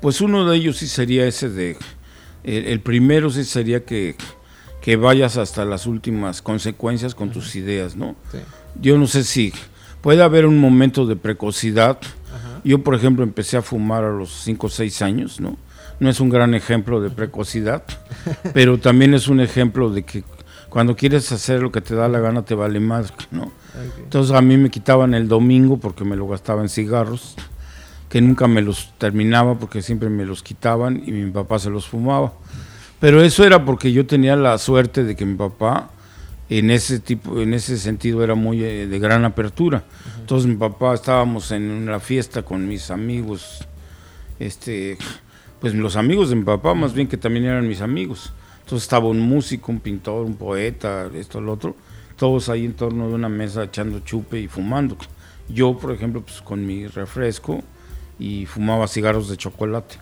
pues 0.00 0.20
uno 0.20 0.48
de 0.48 0.56
ellos 0.56 0.78
sí 0.78 0.86
sería 0.86 1.26
ese 1.26 1.48
de, 1.48 1.76
el, 2.44 2.80
primero 2.80 3.30
sí 3.30 3.44
sería 3.44 3.84
que, 3.84 4.16
que, 4.80 4.96
vayas 4.96 5.36
hasta 5.36 5.64
las 5.64 5.86
últimas 5.86 6.42
consecuencias 6.42 7.14
con 7.14 7.30
tus 7.30 7.56
ideas, 7.56 7.96
¿no? 7.96 8.16
Yo 8.80 8.98
no 8.98 9.06
sé 9.06 9.24
si 9.24 9.52
puede 10.00 10.22
haber 10.22 10.46
un 10.46 10.58
momento 10.58 11.06
de 11.06 11.16
precocidad. 11.16 11.98
Yo, 12.62 12.82
por 12.82 12.94
ejemplo, 12.94 13.24
empecé 13.24 13.56
a 13.56 13.62
fumar 13.62 14.04
a 14.04 14.10
los 14.10 14.30
5 14.42 14.66
o 14.66 14.70
6 14.70 15.02
años, 15.02 15.40
¿no? 15.40 15.56
No 15.98 16.10
es 16.10 16.20
un 16.20 16.28
gran 16.28 16.54
ejemplo 16.54 17.00
de 17.00 17.10
precocidad, 17.10 17.84
pero 18.52 18.78
también 18.78 19.14
es 19.14 19.28
un 19.28 19.40
ejemplo 19.40 19.90
de 19.90 20.02
que 20.02 20.24
cuando 20.76 20.94
quieres 20.94 21.32
hacer 21.32 21.62
lo 21.62 21.72
que 21.72 21.80
te 21.80 21.94
da 21.94 22.06
la 22.06 22.20
gana 22.20 22.44
te 22.44 22.54
vale 22.54 22.80
más, 22.80 23.10
¿no? 23.30 23.50
Entonces 23.96 24.36
a 24.36 24.42
mí 24.42 24.58
me 24.58 24.68
quitaban 24.68 25.14
el 25.14 25.26
domingo 25.26 25.78
porque 25.78 26.04
me 26.04 26.16
lo 26.16 26.28
gastaba 26.28 26.60
en 26.60 26.68
cigarros, 26.68 27.34
que 28.10 28.20
nunca 28.20 28.46
me 28.46 28.60
los 28.60 28.92
terminaba 28.98 29.54
porque 29.54 29.80
siempre 29.80 30.10
me 30.10 30.26
los 30.26 30.42
quitaban 30.42 31.02
y 31.06 31.12
mi 31.12 31.30
papá 31.30 31.58
se 31.58 31.70
los 31.70 31.88
fumaba. 31.88 32.34
Pero 33.00 33.22
eso 33.22 33.42
era 33.42 33.64
porque 33.64 33.90
yo 33.90 34.04
tenía 34.04 34.36
la 34.36 34.58
suerte 34.58 35.02
de 35.02 35.16
que 35.16 35.24
mi 35.24 35.36
papá 35.36 35.88
en 36.50 36.70
ese 36.70 37.00
tipo 37.00 37.40
en 37.40 37.54
ese 37.54 37.78
sentido 37.78 38.22
era 38.22 38.34
muy 38.34 38.62
eh, 38.62 38.86
de 38.86 38.98
gran 38.98 39.24
apertura. 39.24 39.82
Entonces 40.20 40.46
mi 40.46 40.56
papá 40.56 40.92
estábamos 40.92 41.52
en 41.52 41.70
una 41.70 42.00
fiesta 42.00 42.42
con 42.42 42.68
mis 42.68 42.90
amigos 42.90 43.66
este 44.38 44.98
pues 45.58 45.72
los 45.72 45.96
amigos 45.96 46.28
de 46.28 46.36
mi 46.36 46.44
papá 46.44 46.74
más 46.74 46.92
bien 46.92 47.08
que 47.08 47.16
también 47.16 47.46
eran 47.46 47.66
mis 47.66 47.80
amigos 47.80 48.34
entonces 48.66 48.82
estaba 48.82 49.06
un 49.06 49.20
músico, 49.20 49.70
un 49.70 49.78
pintor, 49.78 50.26
un 50.26 50.34
poeta, 50.34 51.08
esto, 51.14 51.40
lo 51.40 51.52
otro, 51.52 51.76
todos 52.16 52.48
ahí 52.48 52.64
en 52.64 52.74
torno 52.74 53.06
de 53.06 53.14
una 53.14 53.28
mesa 53.28 53.62
echando 53.62 54.00
chupe 54.00 54.40
y 54.40 54.48
fumando. 54.48 54.96
Yo, 55.48 55.78
por 55.78 55.92
ejemplo, 55.92 56.20
pues 56.20 56.40
con 56.40 56.66
mi 56.66 56.88
refresco 56.88 57.62
y 58.18 58.44
fumaba 58.46 58.88
cigarros 58.88 59.28
de 59.28 59.36
chocolate. 59.36 59.98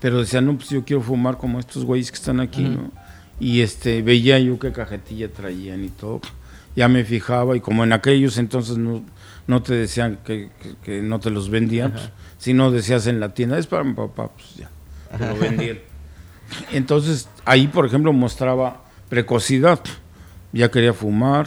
Pero 0.00 0.18
decía, 0.18 0.40
no, 0.40 0.56
pues 0.56 0.70
yo 0.70 0.84
quiero 0.84 1.02
fumar 1.02 1.38
como 1.38 1.60
estos 1.60 1.84
güeyes 1.84 2.10
que 2.10 2.16
están 2.16 2.40
aquí, 2.40 2.64
¿no? 2.64 2.90
Y 3.38 3.60
este, 3.60 4.02
veía 4.02 4.40
yo 4.40 4.58
qué 4.58 4.72
cajetilla 4.72 5.32
traían 5.32 5.84
y 5.84 5.90
todo. 5.90 6.22
Ya 6.74 6.88
me 6.88 7.04
fijaba 7.04 7.56
y 7.56 7.60
como 7.60 7.84
en 7.84 7.92
aquellos 7.92 8.38
entonces 8.38 8.76
no, 8.76 9.04
no 9.46 9.62
te 9.62 9.74
decían 9.74 10.18
que, 10.24 10.50
no 11.00 11.20
te 11.20 11.30
los 11.30 11.48
vendían, 11.48 11.92
pues, 11.92 12.10
si 12.38 12.54
no 12.54 12.72
decías 12.72 13.06
en 13.06 13.20
la 13.20 13.34
tienda, 13.34 13.56
es 13.56 13.68
para 13.68 13.84
mi 13.84 13.94
papá, 13.94 14.32
pues 14.32 14.56
ya, 14.56 14.68
te 15.16 15.28
lo 15.28 15.36
vendían. 15.38 15.78
Entonces, 16.72 17.28
ahí, 17.44 17.68
por 17.68 17.86
ejemplo, 17.86 18.12
mostraba 18.12 18.84
precocidad. 19.08 19.80
Ya 20.52 20.70
quería 20.70 20.92
fumar. 20.92 21.46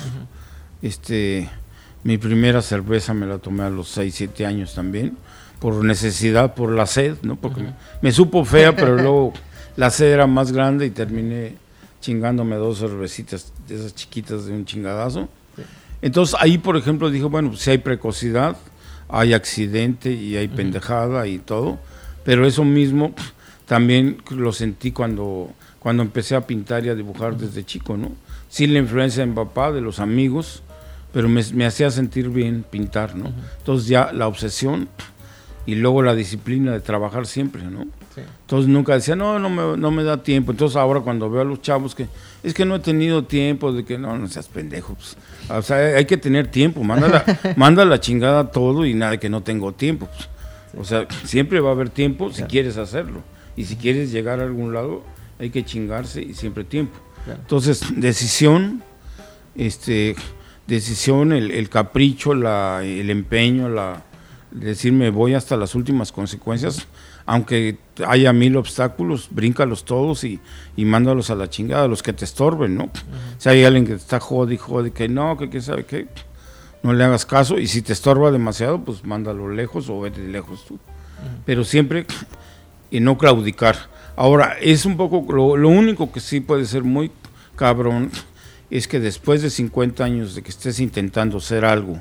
Este, 0.82 1.50
mi 2.04 2.18
primera 2.18 2.62
cerveza 2.62 3.14
me 3.14 3.26
la 3.26 3.38
tomé 3.40 3.64
a 3.64 3.70
los 3.70 3.90
6, 3.90 4.14
7 4.16 4.46
años 4.46 4.74
también, 4.74 5.18
por 5.60 5.84
necesidad, 5.84 6.54
por 6.56 6.72
la 6.72 6.86
sed, 6.86 7.18
¿no? 7.24 7.36
Porque 7.36 7.62
me, 8.02 8.12
supo 8.12 8.46
fea, 8.46 8.76
pero 8.76 8.96
luego 9.02 9.34
la 9.76 9.90
sed 9.90 10.14
era 10.14 10.28
más 10.28 10.52
grande 10.52 10.86
y 10.86 10.92
terminé 10.92 11.56
chingándome 12.02 12.56
dos 12.56 12.80
cervecitas 12.80 13.52
de 13.68 13.76
esas 13.76 13.94
chiquitas 13.94 14.46
de 14.46 14.54
un 14.54 14.66
chingadazo. 14.66 15.28
Entonces 16.02 16.38
ahí, 16.40 16.58
por 16.58 16.78
ejemplo, 16.78 17.10
dije, 17.10 17.26
bueno, 17.26 17.56
si 17.58 17.72
hay 17.72 17.78
precocidad, 17.80 18.56
hay 19.10 19.34
accidente 19.34 20.14
y 20.14 20.38
hay 20.38 20.48
pendejada 20.48 21.28
y 21.28 21.40
todo, 21.40 21.78
pero 22.24 22.48
eso 22.48 22.64
mismo 22.64 23.14
también 23.70 24.18
lo 24.32 24.52
sentí 24.52 24.92
cuando, 24.92 25.52
cuando 25.78 26.02
empecé 26.02 26.36
a 26.36 26.48
pintar 26.48 26.88
y 26.88 26.90
a 26.90 26.96
dibujar 26.96 27.38
desde 27.38 27.64
chico, 27.64 27.98
¿no? 27.98 28.12
Sí 28.50 28.66
la 28.66 28.80
influencia 28.80 29.22
de 29.22 29.28
mi 29.28 29.36
papá, 29.36 29.72
de 29.72 29.80
los 29.80 30.00
amigos, 30.00 30.64
pero 31.14 31.30
me, 31.30 31.44
me 31.54 31.68
hacía 31.68 31.92
sentir 31.92 32.30
bien 32.30 32.66
pintar, 32.68 33.16
¿no? 33.16 33.32
Entonces 33.60 33.88
ya 33.88 34.12
la 34.12 34.28
obsesión 34.28 34.90
y 35.68 35.76
luego 35.76 36.02
la 36.02 36.16
disciplina 36.16 36.72
de 36.72 36.80
trabajar 36.80 37.28
siempre, 37.28 37.62
¿no? 37.62 37.86
Entonces 38.42 38.68
nunca 38.68 38.96
decía, 38.96 39.16
no, 39.16 39.38
no 39.38 39.52
me, 39.52 39.78
no 39.78 39.92
me 39.92 40.04
da 40.04 40.24
tiempo. 40.24 40.52
Entonces 40.52 40.76
ahora 40.76 41.02
cuando 41.02 41.30
veo 41.30 41.42
a 41.42 41.46
los 41.46 41.62
chavos 41.62 41.94
que, 41.94 42.08
es 42.42 42.56
que 42.56 42.66
no 42.66 42.74
he 42.74 42.80
tenido 42.80 43.26
tiempo, 43.26 43.72
de 43.72 43.86
que 43.86 44.00
no, 44.00 44.18
no 44.18 44.28
seas 44.30 44.48
pendejo. 44.48 44.96
Pues". 44.96 45.16
O 45.48 45.62
sea, 45.62 45.78
hay 45.96 46.06
que 46.06 46.18
tener 46.18 46.48
tiempo, 46.48 46.84
manda 46.84 47.08
la, 47.08 47.54
manda 47.56 47.86
la 47.86 48.00
chingada 48.00 48.50
todo 48.50 48.84
y 48.84 48.96
nada 48.96 49.20
que 49.20 49.30
no 49.30 49.44
tengo 49.44 49.74
tiempo. 49.74 50.08
Pues. 50.08 50.28
O 50.76 50.84
sea, 50.84 51.08
siempre 51.24 51.60
va 51.60 51.70
a 51.70 51.74
haber 51.74 51.92
tiempo 51.92 52.32
si 52.32 52.42
quieres 52.42 52.78
hacerlo. 52.78 53.22
Y 53.60 53.66
si 53.66 53.76
quieres 53.76 54.10
llegar 54.10 54.40
a 54.40 54.44
algún 54.44 54.74
lado, 54.74 55.04
hay 55.38 55.50
que 55.50 55.66
chingarse 55.66 56.22
y 56.22 56.34
siempre 56.34 56.64
tiempo. 56.64 56.98
Entonces, 57.28 57.84
decisión, 57.94 58.82
este, 59.54 60.16
decisión, 60.66 61.34
el, 61.34 61.68
capricho, 61.68 62.34
la, 62.34 62.80
el 62.86 63.10
empeño, 63.10 63.68
la 63.68 64.06
decirme 64.52 65.10
voy 65.10 65.34
hasta 65.34 65.58
las 65.58 65.76
últimas 65.76 66.14
consecuencias, 66.14 66.88
aunque 67.26 67.78
haya 68.08 68.32
mil 68.32 68.56
obstáculos, 68.56 69.28
bríncalos 69.30 69.84
todos 69.84 70.24
y, 70.24 70.40
y 70.78 70.86
mándalos 70.86 71.30
a 71.30 71.36
la 71.36 71.50
chingada, 71.50 71.90
los 71.90 72.02
que 72.02 72.14
te 72.14 72.24
estorben, 72.24 72.78
¿no? 72.78 72.90
Si 73.40 73.50
hay 73.50 73.66
alguien 73.66 73.84
que 73.84 73.92
te 73.92 74.00
está 74.00 74.22
jode 74.22 74.54
y 74.54 74.58
jode, 74.58 74.92
que 74.92 75.10
no, 75.10 75.38
que 75.38 75.50
quién 75.50 75.64
sabe 75.64 75.84
qué, 75.84 76.08
no 76.82 76.94
le 76.94 77.04
hagas 77.04 77.26
caso, 77.26 77.60
y 77.60 77.68
si 77.68 77.82
te 77.82 77.92
estorba 77.92 78.32
demasiado, 78.32 78.86
pues 78.86 79.04
mándalo 79.04 79.50
lejos 79.50 79.90
o 79.90 80.00
vete 80.00 80.26
lejos 80.26 80.64
tú. 80.66 80.80
Pero 81.46 81.66
siempre 81.66 82.06
y 82.92 83.00
no 83.00 83.18
claudicar. 83.18 83.76
Ahora, 84.16 84.58
es 84.60 84.86
un 84.86 84.98
poco, 84.98 85.26
lo, 85.34 85.70
único 85.70 86.12
que 86.12 86.20
sí 86.20 86.42
puede 86.42 86.66
ser 86.66 86.84
muy 86.84 87.12
cabrón 87.56 88.12
es 88.70 88.88
que 88.88 89.00
después 89.00 89.42
de 89.42 89.50
50 89.50 90.04
años 90.04 90.36
de 90.36 90.42
que 90.42 90.50
estés 90.50 90.80
intentando 90.80 91.40
ser 91.40 91.66
algo, 91.66 91.98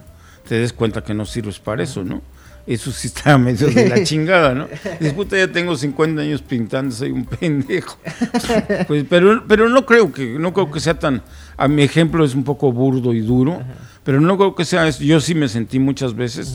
te 0.48 0.56
des 0.56 0.72
cuenta 0.72 1.04
que 1.04 1.14
no 1.14 1.24
sirves 1.24 1.58
para 1.58 1.82
eso, 1.82 2.02
¿no? 2.02 2.20
Eso 2.66 2.90
sí 2.92 3.06
está 3.06 3.38
medio 3.38 3.68
de 3.68 3.88
la 3.88 4.02
chingada, 4.04 4.54
¿no? 4.54 4.68
Disputa, 5.00 5.38
ya 5.38 5.50
tengo 5.50 5.76
50 5.76 6.20
años 6.20 6.42
pintando, 6.42 6.94
soy 6.94 7.10
un 7.10 7.24
pendejo. 7.24 7.96
Pues, 8.86 9.04
pero, 9.08 9.44
pero 9.46 9.68
no 9.68 9.86
creo 9.86 10.12
que, 10.12 10.38
no 10.38 10.52
creo 10.52 10.70
que 10.70 10.80
sea 10.80 10.98
tan, 10.98 11.22
a 11.56 11.68
mi 11.68 11.82
ejemplo 11.82 12.24
es 12.24 12.34
un 12.34 12.44
poco 12.44 12.72
burdo 12.72 13.12
y 13.12 13.20
duro, 13.20 13.62
pero 14.02 14.20
no 14.20 14.36
creo 14.36 14.54
que 14.54 14.64
sea 14.64 14.88
eso. 14.88 15.04
Yo 15.04 15.20
sí 15.20 15.34
me 15.34 15.48
sentí 15.48 15.78
muchas 15.78 16.14
veces 16.14 16.54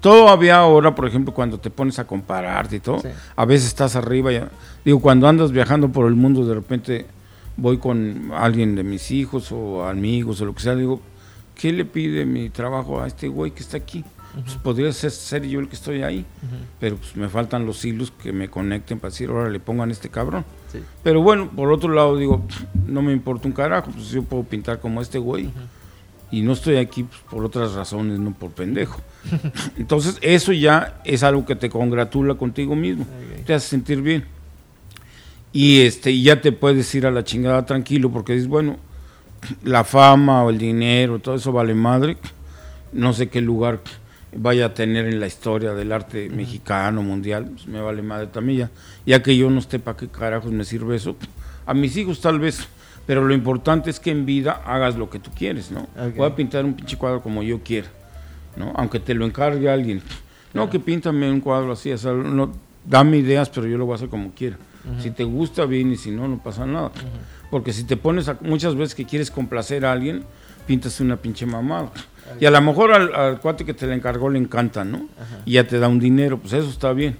Todavía 0.00 0.58
ahora, 0.58 0.94
por 0.94 1.06
ejemplo, 1.06 1.34
cuando 1.34 1.58
te 1.58 1.70
pones 1.70 1.98
a 1.98 2.06
compararte 2.06 2.76
y 2.76 2.80
todo, 2.80 3.00
Sí. 3.00 3.08
a 3.36 3.44
veces 3.44 3.68
estás 3.68 3.96
arriba. 3.96 4.32
ya- 4.32 4.48
digo, 4.84 5.00
cuando 5.00 5.28
andas 5.28 5.52
viajando 5.52 5.90
por 5.90 6.06
el 6.06 6.14
mundo, 6.14 6.46
de 6.46 6.54
repente 6.54 7.06
voy 7.56 7.76
con 7.78 8.30
alguien 8.34 8.74
de 8.76 8.82
mis 8.82 9.10
hijos 9.10 9.52
o 9.52 9.84
amigos 9.86 10.40
o 10.40 10.46
lo 10.46 10.54
que 10.54 10.62
sea, 10.62 10.74
digo, 10.74 11.00
¿qué 11.54 11.72
le 11.72 11.84
pide 11.84 12.24
mi 12.24 12.48
trabajo 12.48 13.02
a 13.02 13.06
este 13.06 13.28
güey 13.28 13.50
que 13.50 13.60
está 13.60 13.76
aquí? 13.76 14.04
Pues 14.32 14.54
podría 14.58 14.92
ser, 14.92 15.10
ser 15.10 15.44
yo 15.46 15.58
el 15.58 15.68
que 15.68 15.74
estoy 15.74 16.02
ahí, 16.02 16.24
pero 16.78 16.96
pues 16.96 17.16
me 17.16 17.28
faltan 17.28 17.66
los 17.66 17.84
hilos 17.84 18.12
que 18.12 18.32
me 18.32 18.48
conecten 18.48 19.00
para 19.00 19.10
decir, 19.10 19.28
ahora 19.28 19.50
le 19.50 19.58
pongan 19.58 19.88
a 19.90 19.92
este 19.92 20.08
cabrón. 20.08 20.44
Sí. 20.72 20.78
Pero 21.02 21.20
bueno, 21.20 21.50
por 21.50 21.70
otro 21.72 21.92
lado 21.92 22.16
digo, 22.16 22.40
no 22.86 23.02
me 23.02 23.12
importa 23.12 23.48
un 23.48 23.52
carajo, 23.54 23.90
pues 23.90 24.08
yo 24.10 24.22
puedo 24.22 24.44
pintar 24.44 24.78
como 24.78 25.02
este 25.02 25.18
güey. 25.18 25.50
Y 26.30 26.42
no 26.42 26.52
estoy 26.52 26.76
aquí 26.76 27.04
pues, 27.04 27.20
por 27.30 27.44
otras 27.44 27.72
razones, 27.72 28.18
no 28.18 28.32
por 28.32 28.50
pendejo. 28.50 29.00
Entonces, 29.76 30.18
eso 30.20 30.52
ya 30.52 31.00
es 31.04 31.22
algo 31.22 31.44
que 31.44 31.56
te 31.56 31.68
congratula 31.68 32.34
contigo 32.34 32.76
mismo. 32.76 33.02
Ok. 33.02 33.44
Te 33.44 33.54
hace 33.54 33.68
sentir 33.68 34.00
bien. 34.00 34.24
Y 35.52 35.80
este, 35.80 36.12
y 36.12 36.22
ya 36.22 36.40
te 36.40 36.52
puedes 36.52 36.94
ir 36.94 37.06
a 37.06 37.10
la 37.10 37.24
chingada 37.24 37.66
tranquilo 37.66 38.10
porque 38.10 38.34
dices, 38.34 38.48
bueno, 38.48 38.78
la 39.64 39.84
fama 39.84 40.44
o 40.44 40.50
el 40.50 40.58
dinero, 40.58 41.18
todo 41.18 41.34
eso 41.34 41.52
vale 41.52 41.74
madre. 41.74 42.16
No 42.92 43.12
sé 43.12 43.28
qué 43.28 43.40
lugar 43.40 43.80
vaya 44.36 44.66
a 44.66 44.74
tener 44.74 45.06
en 45.06 45.20
la 45.20 45.26
historia 45.26 45.74
del 45.74 45.92
arte 45.92 46.28
mexicano, 46.30 47.02
mundial, 47.02 47.50
pues 47.52 47.66
me 47.66 47.80
vale 47.80 48.02
madre 48.02 48.28
también 48.28 48.58
ya. 48.58 48.70
Ya 49.06 49.22
que 49.22 49.36
yo 49.36 49.50
no 49.50 49.58
esté 49.58 49.78
para 49.78 49.96
qué 49.96 50.08
carajos 50.08 50.52
me 50.52 50.64
sirve 50.64 50.96
eso. 50.96 51.16
A 51.66 51.74
mis 51.74 51.96
hijos 51.96 52.20
tal 52.20 52.38
vez, 52.38 52.68
pero 53.10 53.26
lo 53.26 53.34
importante 53.34 53.90
es 53.90 53.98
que 53.98 54.12
en 54.12 54.24
vida 54.24 54.62
hagas 54.64 54.94
lo 54.94 55.10
que 55.10 55.18
tú 55.18 55.32
quieres, 55.34 55.72
¿no? 55.72 55.80
Ok. 55.80 56.14
Voy 56.16 56.28
a 56.28 56.36
pintar 56.36 56.64
un 56.64 56.74
pinche 56.74 56.96
cuadro 56.96 57.20
como 57.20 57.42
yo 57.42 57.60
quiera, 57.60 57.88
¿no? 58.54 58.72
Aunque 58.76 59.00
te 59.00 59.14
lo 59.14 59.26
encargue 59.26 59.68
alguien. 59.68 60.00
No, 60.54 60.70
que 60.70 60.78
píntame 60.78 61.28
un 61.28 61.40
cuadro 61.40 61.72
así, 61.72 61.90
o 61.90 61.98
sea, 61.98 62.12
no, 62.12 62.52
dame 62.86 63.16
ideas, 63.16 63.50
pero 63.50 63.66
yo 63.66 63.78
lo 63.78 63.84
voy 63.84 63.94
a 63.94 63.96
hacer 63.96 64.10
como 64.10 64.30
quiera. 64.30 64.58
Si 65.00 65.10
te 65.10 65.24
gusta 65.24 65.64
bien 65.64 65.90
y 65.90 65.96
si 65.96 66.12
no, 66.12 66.28
no 66.28 66.40
pasa 66.40 66.64
nada. 66.66 66.92
Porque 67.50 67.72
si 67.72 67.82
te 67.82 67.96
pones 67.96 68.28
a, 68.28 68.38
muchas 68.42 68.76
veces 68.76 68.94
que 68.94 69.04
quieres 69.04 69.32
complacer 69.32 69.84
a 69.84 69.90
alguien, 69.90 70.22
pintas 70.68 71.00
una 71.00 71.16
pinche 71.16 71.46
mamada. 71.46 71.90
Y 72.38 72.44
a 72.44 72.52
lo 72.52 72.60
mejor 72.60 72.92
al, 72.92 73.12
al 73.12 73.40
cuate 73.40 73.64
que 73.64 73.74
te 73.74 73.88
la 73.88 73.96
encargó 73.96 74.30
le 74.30 74.38
encanta, 74.38 74.84
¿no? 74.84 75.08
Y 75.44 75.54
ya 75.54 75.66
te 75.66 75.80
da 75.80 75.88
un 75.88 75.98
dinero, 75.98 76.38
pues 76.38 76.52
eso 76.52 76.70
está 76.70 76.92
bien. 76.92 77.16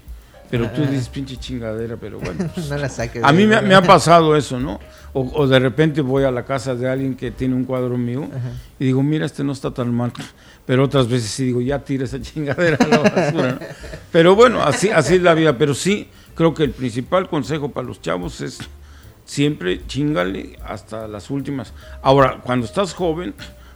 Pero 0.51 0.69
tú 0.69 0.81
dices 0.81 1.07
pinche 1.07 1.37
chingadera, 1.37 1.95
pero 1.95 2.19
bueno. 2.19 2.49
pues, 2.53 2.67
no 2.69 2.77
la 2.77 2.89
saques. 2.89 3.23
a 3.23 3.31
mí 3.31 3.47
me, 3.47 3.73
ha 3.73 3.81
pasado 3.81 4.35
eso, 4.35 4.59
¿no? 4.59 4.79
O, 5.13 5.21
o 5.33 5.47
de 5.47 5.59
repente 5.59 6.01
voy 6.01 6.25
a 6.25 6.31
la 6.31 6.43
casa 6.43 6.75
de 6.75 6.89
alguien 6.89 7.15
que 7.15 7.31
tiene 7.31 7.55
un 7.55 7.63
cuadro 7.63 7.97
mío 7.97 8.27
y 8.77 8.85
digo, 8.85 9.01
mira, 9.01 9.25
este 9.25 9.43
no 9.43 9.53
está 9.53 9.71
tan 9.71 9.93
mal. 9.93 10.11
Pero 10.65 10.83
otras 10.83 11.07
veces 11.07 11.31
sí 11.31 11.45
digo, 11.45 11.61
ya 11.61 11.79
tira 11.79 12.05
esa 12.05 12.21
chingadera 12.21 12.77
a 12.79 12.87
la 12.87 12.97
basura. 12.99 13.51
¿no? 13.53 13.59
Pero 14.11 14.35
bueno, 14.35 14.61
así, 14.61 14.89
así 14.89 15.15
es 15.15 15.21
la 15.21 15.33
vida. 15.33 15.57
Pero 15.57 15.73
sí, 15.73 16.09
creo 16.35 16.53
que 16.53 16.63
el 16.63 16.71
principal 16.71 17.27
consejo 17.29 17.69
para 17.71 17.87
los 17.87 18.01
chavos 18.01 18.41
es 18.41 18.59
siempre 19.25 19.85
chingale 19.87 20.57
hasta 20.65 21.07
las 21.07 21.29
últimas. 21.29 21.73
Ahora, 22.01 22.41
cuando 22.43 22.65
estás 22.65 22.93
joven, 22.93 23.33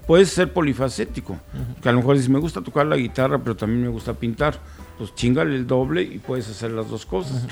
puedes 0.08 0.30
ser 0.30 0.54
polifacético. 0.54 1.38
Que 1.82 1.90
a 1.90 1.92
lo 1.92 2.00
mejor 2.00 2.16
dices, 2.16 2.30
me 2.30 2.40
gusta 2.40 2.62
tocar 2.62 2.86
la 2.86 2.98
guitarra, 2.98 3.40
pero 3.40 3.56
también 3.56 3.82
me 3.84 3.90
gusta 3.90 4.14
pintar. 4.14 4.58
Pues 4.98 5.14
chingale 5.16 5.56
el 5.56 5.68
doble 5.68 6.04
y 6.04 6.20
puedes 6.20 6.50
hacer 6.50 6.72
las 6.72 6.90
dos 6.90 7.06
cosas. 7.06 7.48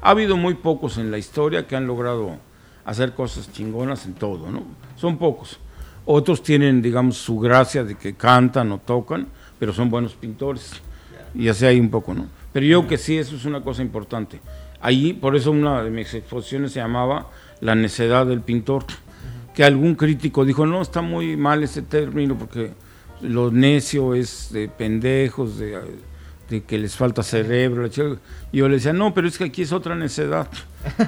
Ha 0.00 0.10
habido 0.10 0.36
muy 0.36 0.54
pocos 0.54 0.98
en 0.98 1.10
la 1.10 1.18
historia 1.18 1.66
que 1.66 1.76
han 1.76 1.86
logrado 1.86 2.36
hacer 2.84 3.12
cosas 3.14 3.52
chingonas 3.52 4.06
en 4.06 4.14
todo, 4.14 4.50
¿no? 4.50 4.62
Son 4.96 5.18
pocos. 5.18 5.58
Otros 6.04 6.42
tienen, 6.42 6.80
digamos, 6.80 7.16
su 7.16 7.38
gracia 7.38 7.82
de 7.82 7.96
que 7.96 8.14
cantan 8.14 8.70
o 8.70 8.78
tocan, 8.78 9.26
pero 9.58 9.72
son 9.72 9.90
buenos 9.90 10.14
pintores. 10.14 10.80
Y 11.34 11.48
así 11.48 11.66
hay 11.66 11.80
un 11.80 11.90
poco, 11.90 12.14
¿no? 12.14 12.26
Pero 12.52 12.64
yo 12.64 12.86
que 12.86 12.96
sí, 12.96 13.18
eso 13.18 13.36
es 13.36 13.44
una 13.44 13.62
cosa 13.62 13.82
importante. 13.82 14.40
Allí, 14.80 15.12
por 15.12 15.34
eso 15.34 15.50
una 15.50 15.82
de 15.82 15.90
mis 15.90 16.14
exposiciones 16.14 16.72
se 16.72 16.80
llamaba 16.80 17.30
La 17.60 17.74
necedad 17.74 18.24
del 18.24 18.40
pintor, 18.40 18.84
que 19.56 19.64
algún 19.64 19.94
crítico 19.94 20.44
dijo, 20.44 20.66
no, 20.66 20.82
está 20.82 21.00
muy 21.00 21.34
mal 21.34 21.62
ese 21.62 21.80
término 21.80 22.36
porque 22.36 22.72
lo 23.22 23.50
necio 23.50 24.14
es 24.14 24.50
de 24.52 24.68
pendejos, 24.68 25.58
de, 25.58 25.80
de 26.50 26.62
que 26.62 26.76
les 26.76 26.94
falta 26.94 27.22
cerebro. 27.22 27.86
Y 28.52 28.58
yo 28.58 28.68
le 28.68 28.74
decía, 28.74 28.92
no, 28.92 29.14
pero 29.14 29.26
es 29.26 29.38
que 29.38 29.44
aquí 29.44 29.62
es 29.62 29.72
otra 29.72 29.94
necedad. 29.94 30.46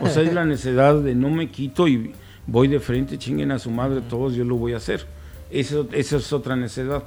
O 0.01 0.09
sea, 0.09 0.23
es 0.23 0.33
la 0.33 0.47
necedad 0.47 0.99
de 0.99 1.15
no 1.15 1.29
me 1.29 1.51
quito 1.51 1.87
y 1.87 2.15
voy 2.47 2.69
de 2.69 2.81
frente, 2.81 3.19
chinguen 3.19 3.53
a 3.53 3.59
su 3.59 3.71
madre 3.71 4.01
todos, 4.01 4.35
yo 4.35 4.45
lo 4.45 4.57
voy 4.57 4.73
a 4.73 4.79
hacer. 4.79 5.05
Eso, 5.51 5.87
esa 5.93 6.17
es 6.17 6.33
otra 6.33 6.57
necedad. 6.57 7.03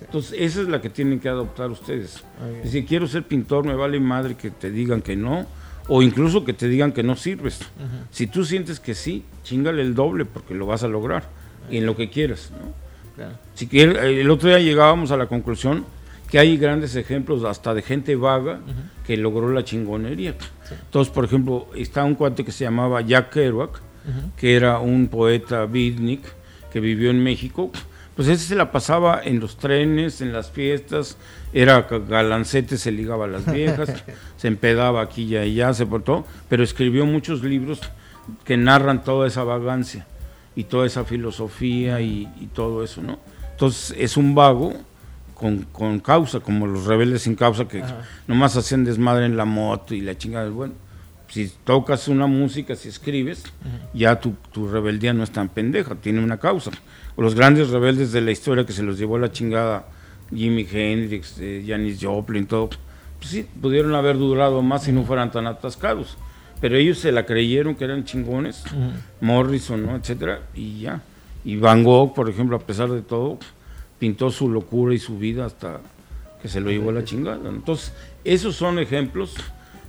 Entonces, 0.00 0.34
esa 0.40 0.62
es 0.62 0.68
la 0.68 0.80
que 0.80 0.88
tienen 0.88 1.20
que 1.20 1.28
adoptar 1.28 1.70
ustedes. 1.70 2.24
Si 2.64 2.86
quiero 2.86 3.06
ser 3.06 3.24
pintor, 3.24 3.66
me 3.66 3.74
vale 3.74 4.00
madre 4.00 4.34
que 4.34 4.50
te 4.50 4.70
digan 4.70 5.02
que 5.02 5.14
no, 5.14 5.44
o 5.88 6.02
incluso 6.02 6.44
que 6.44 6.52
te 6.52 6.68
digan 6.68 6.92
que 6.92 7.02
no 7.02 7.16
sirves. 7.16 7.60
Si 8.10 8.26
tú 8.26 8.44
sientes 8.44 8.80
que 8.80 8.94
sí, 8.94 9.24
chingale 9.44 9.82
el 9.82 9.94
doble 9.94 10.24
porque 10.24 10.54
lo 10.54 10.66
vas 10.66 10.82
a 10.82 10.88
lograr, 10.88 11.28
y 11.70 11.78
en 11.78 11.86
lo 11.86 11.96
que 11.96 12.10
quieras. 12.10 12.50
¿no? 12.52 12.72
Claro. 13.14 13.38
Si 13.54 13.66
quieres, 13.66 13.96
el 14.02 14.30
otro 14.30 14.48
día 14.48 14.58
llegábamos 14.58 15.10
a 15.10 15.16
la 15.16 15.26
conclusión 15.26 15.84
que 16.28 16.38
hay 16.38 16.56
grandes 16.56 16.96
ejemplos 16.96 17.44
hasta 17.44 17.72
de 17.72 17.82
gente 17.82 18.16
vaga 18.16 18.60
que 19.06 19.16
logró 19.16 19.52
la 19.52 19.64
chingonería. 19.64 20.34
Entonces, 20.70 21.12
por 21.12 21.24
ejemplo, 21.24 21.68
está 21.76 22.04
un 22.04 22.14
cuate 22.14 22.44
que 22.44 22.52
se 22.52 22.64
llamaba 22.64 23.00
Jack 23.00 23.30
Kerouac, 23.30 23.80
que 24.36 24.56
era 24.56 24.78
un 24.78 25.08
poeta 25.08 25.66
beatnik 25.66 26.22
que 26.72 26.80
vivió 26.80 27.10
en 27.10 27.22
México. 27.22 27.70
Pues 28.16 28.28
ese 28.28 28.46
se 28.46 28.54
la 28.54 28.72
pasaba 28.72 29.20
en 29.22 29.40
los 29.40 29.58
trenes, 29.58 30.22
en 30.22 30.32
las 30.32 30.50
fiestas, 30.50 31.18
era 31.52 31.82
galancete, 31.82 32.78
se 32.78 32.90
ligaba 32.90 33.26
a 33.26 33.28
las 33.28 33.52
viejas, 33.52 34.02
se 34.36 34.48
empedaba 34.48 35.02
aquí 35.02 35.24
y 35.24 35.36
allá, 35.36 35.74
se 35.74 35.86
portó, 35.86 36.26
pero 36.48 36.64
escribió 36.64 37.04
muchos 37.06 37.42
libros 37.42 37.80
que 38.44 38.56
narran 38.56 39.04
toda 39.04 39.28
esa 39.28 39.44
vagancia 39.44 40.06
y 40.56 40.64
toda 40.64 40.86
esa 40.86 41.04
filosofía 41.04 42.00
y, 42.00 42.28
y 42.40 42.46
todo 42.46 42.82
eso, 42.82 43.02
¿no? 43.02 43.18
Entonces 43.52 43.94
es 43.98 44.16
un 44.16 44.34
vago 44.34 44.72
con, 45.34 45.62
con 45.64 46.00
causa, 46.00 46.40
como 46.40 46.66
los 46.66 46.86
rebeldes 46.86 47.22
sin 47.22 47.34
causa 47.34 47.68
que 47.68 47.82
nomás 48.26 48.56
hacían 48.56 48.84
desmadre 48.84 49.26
en 49.26 49.36
la 49.36 49.44
moto 49.44 49.94
y 49.94 50.00
la 50.00 50.16
chingada. 50.16 50.48
Bueno, 50.48 50.72
si 51.28 51.52
tocas 51.64 52.08
una 52.08 52.26
música, 52.26 52.74
si 52.74 52.88
escribes, 52.88 53.44
ya 53.92 54.18
tu, 54.18 54.34
tu 54.52 54.68
rebeldía 54.68 55.12
no 55.12 55.22
es 55.22 55.30
tan 55.30 55.48
pendeja, 55.48 55.94
tiene 55.94 56.24
una 56.24 56.38
causa. 56.38 56.70
O 57.16 57.22
los 57.22 57.34
grandes 57.34 57.70
rebeldes 57.70 58.12
de 58.12 58.20
la 58.20 58.30
historia 58.30 58.64
que 58.66 58.72
se 58.72 58.82
los 58.82 58.98
llevó 58.98 59.18
la 59.18 59.32
chingada 59.32 59.86
Jimi 60.34 60.66
Hendrix, 60.70 61.36
eh, 61.40 61.64
Janis 61.66 61.98
Joplin, 62.02 62.46
todo, 62.46 62.68
pues 62.68 63.30
sí, 63.30 63.46
pudieron 63.60 63.94
haber 63.94 64.18
durado 64.18 64.60
más 64.62 64.84
si 64.84 64.92
no 64.92 65.04
fueran 65.04 65.30
tan 65.30 65.46
atascados. 65.46 66.16
Pero 66.60 66.76
ellos 66.76 66.98
se 66.98 67.12
la 67.12 67.26
creyeron 67.26 67.74
que 67.74 67.84
eran 67.84 68.04
chingones, 68.04 68.64
Morrison, 69.20 69.84
¿no? 69.84 69.96
etcétera, 69.96 70.42
y 70.54 70.80
ya. 70.80 71.02
Y 71.44 71.56
Van 71.56 71.84
Gogh, 71.84 72.14
por 72.14 72.28
ejemplo, 72.28 72.56
a 72.56 72.60
pesar 72.60 72.90
de 72.90 73.02
todo, 73.02 73.38
pintó 73.98 74.30
su 74.30 74.48
locura 74.50 74.94
y 74.94 74.98
su 74.98 75.18
vida 75.18 75.46
hasta 75.46 75.80
que 76.42 76.48
se 76.48 76.60
lo 76.60 76.70
llevó 76.70 76.90
a 76.90 76.94
la 76.94 77.04
chingada. 77.04 77.48
Entonces, 77.48 77.92
esos 78.24 78.56
son 78.56 78.78
ejemplos 78.78 79.34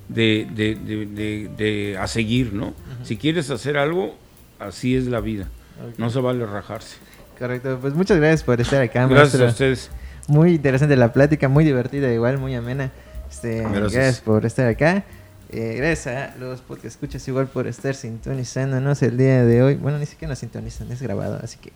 de, 0.08 0.48
de- 0.54 0.76
de- 0.76 1.06
de- 1.06 1.50
de 1.58 1.98
a 1.98 2.08
seguir, 2.08 2.54
¿no? 2.54 2.74
Si 3.04 3.18
quieres 3.18 3.50
hacer 3.50 3.78
algo, 3.78 4.16
así 4.60 4.96
es 4.96 5.08
la 5.08 5.20
vida. 5.20 5.50
No 5.98 6.10
se 6.10 6.20
vale 6.20 6.46
rajarse. 6.46 6.98
Correcto. 7.38 7.78
Pues 7.82 7.94
muchas 7.94 8.18
gracias 8.18 8.44
por 8.44 8.60
estar 8.60 8.82
acá, 8.82 9.06
Gracias 9.08 9.36
a 9.36 9.38
maestro. 9.44 9.48
ustedes. 9.48 9.90
Muy 10.28 10.56
interesante 10.56 10.96
la 10.96 11.14
plática, 11.14 11.48
muy 11.48 11.64
divertida, 11.64 12.12
igual, 12.12 12.38
muy 12.38 12.56
amena. 12.56 12.92
Este, 13.30 13.62
Gracias. 13.62 13.94
gracias. 13.94 14.20
por 14.22 14.46
estar 14.46 14.68
acá. 14.68 15.04
Eh, 15.50 15.76
gracias 15.78 16.08
a 16.08 16.36
los 16.38 16.60
podcast 16.60 16.88
escuchas 16.88 17.26
igual 17.30 17.48
por 17.48 17.68
estar 17.68 17.96
sintonizándonos 17.96 19.02
el 19.02 19.18
día 19.18 19.46
de 19.46 19.64
hoy. 19.64 19.76
Bueno, 19.76 19.98
ni 19.98 20.06
siquiera 20.06 20.32
nos 20.32 20.40
sintonizan, 20.40 20.92
es 20.92 21.02
grabado, 21.02 21.40
así 21.42 21.58
que... 21.58 21.72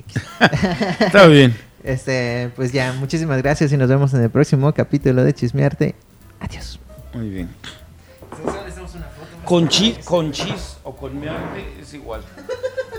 Está 1.05 1.27
bien. 1.27 1.55
Este, 1.83 2.51
pues 2.55 2.71
ya, 2.71 2.93
muchísimas 2.93 3.41
gracias 3.41 3.71
y 3.73 3.77
nos 3.77 3.89
vemos 3.89 4.13
en 4.13 4.21
el 4.21 4.29
próximo 4.29 4.71
capítulo 4.71 5.23
de 5.23 5.33
Chismearte. 5.33 5.95
Adiós. 6.39 6.79
Muy 7.11 7.27
bien. 7.29 7.49
Con 9.45 9.67
chis, 9.67 9.97
con 10.05 10.31
chis 10.31 10.77
o 10.83 10.95
con 10.95 11.19
mearte 11.19 11.65
es 11.81 11.91
igual. 11.95 12.21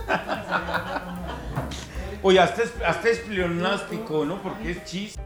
Oye, 2.24 2.38
hasta 2.38 2.62
es, 2.62 2.72
hasta 2.86 3.08
es 3.08 3.18
pleonástico, 3.18 4.24
¿no? 4.24 4.40
Porque 4.42 4.72
es 4.72 4.84
chis. 4.84 5.18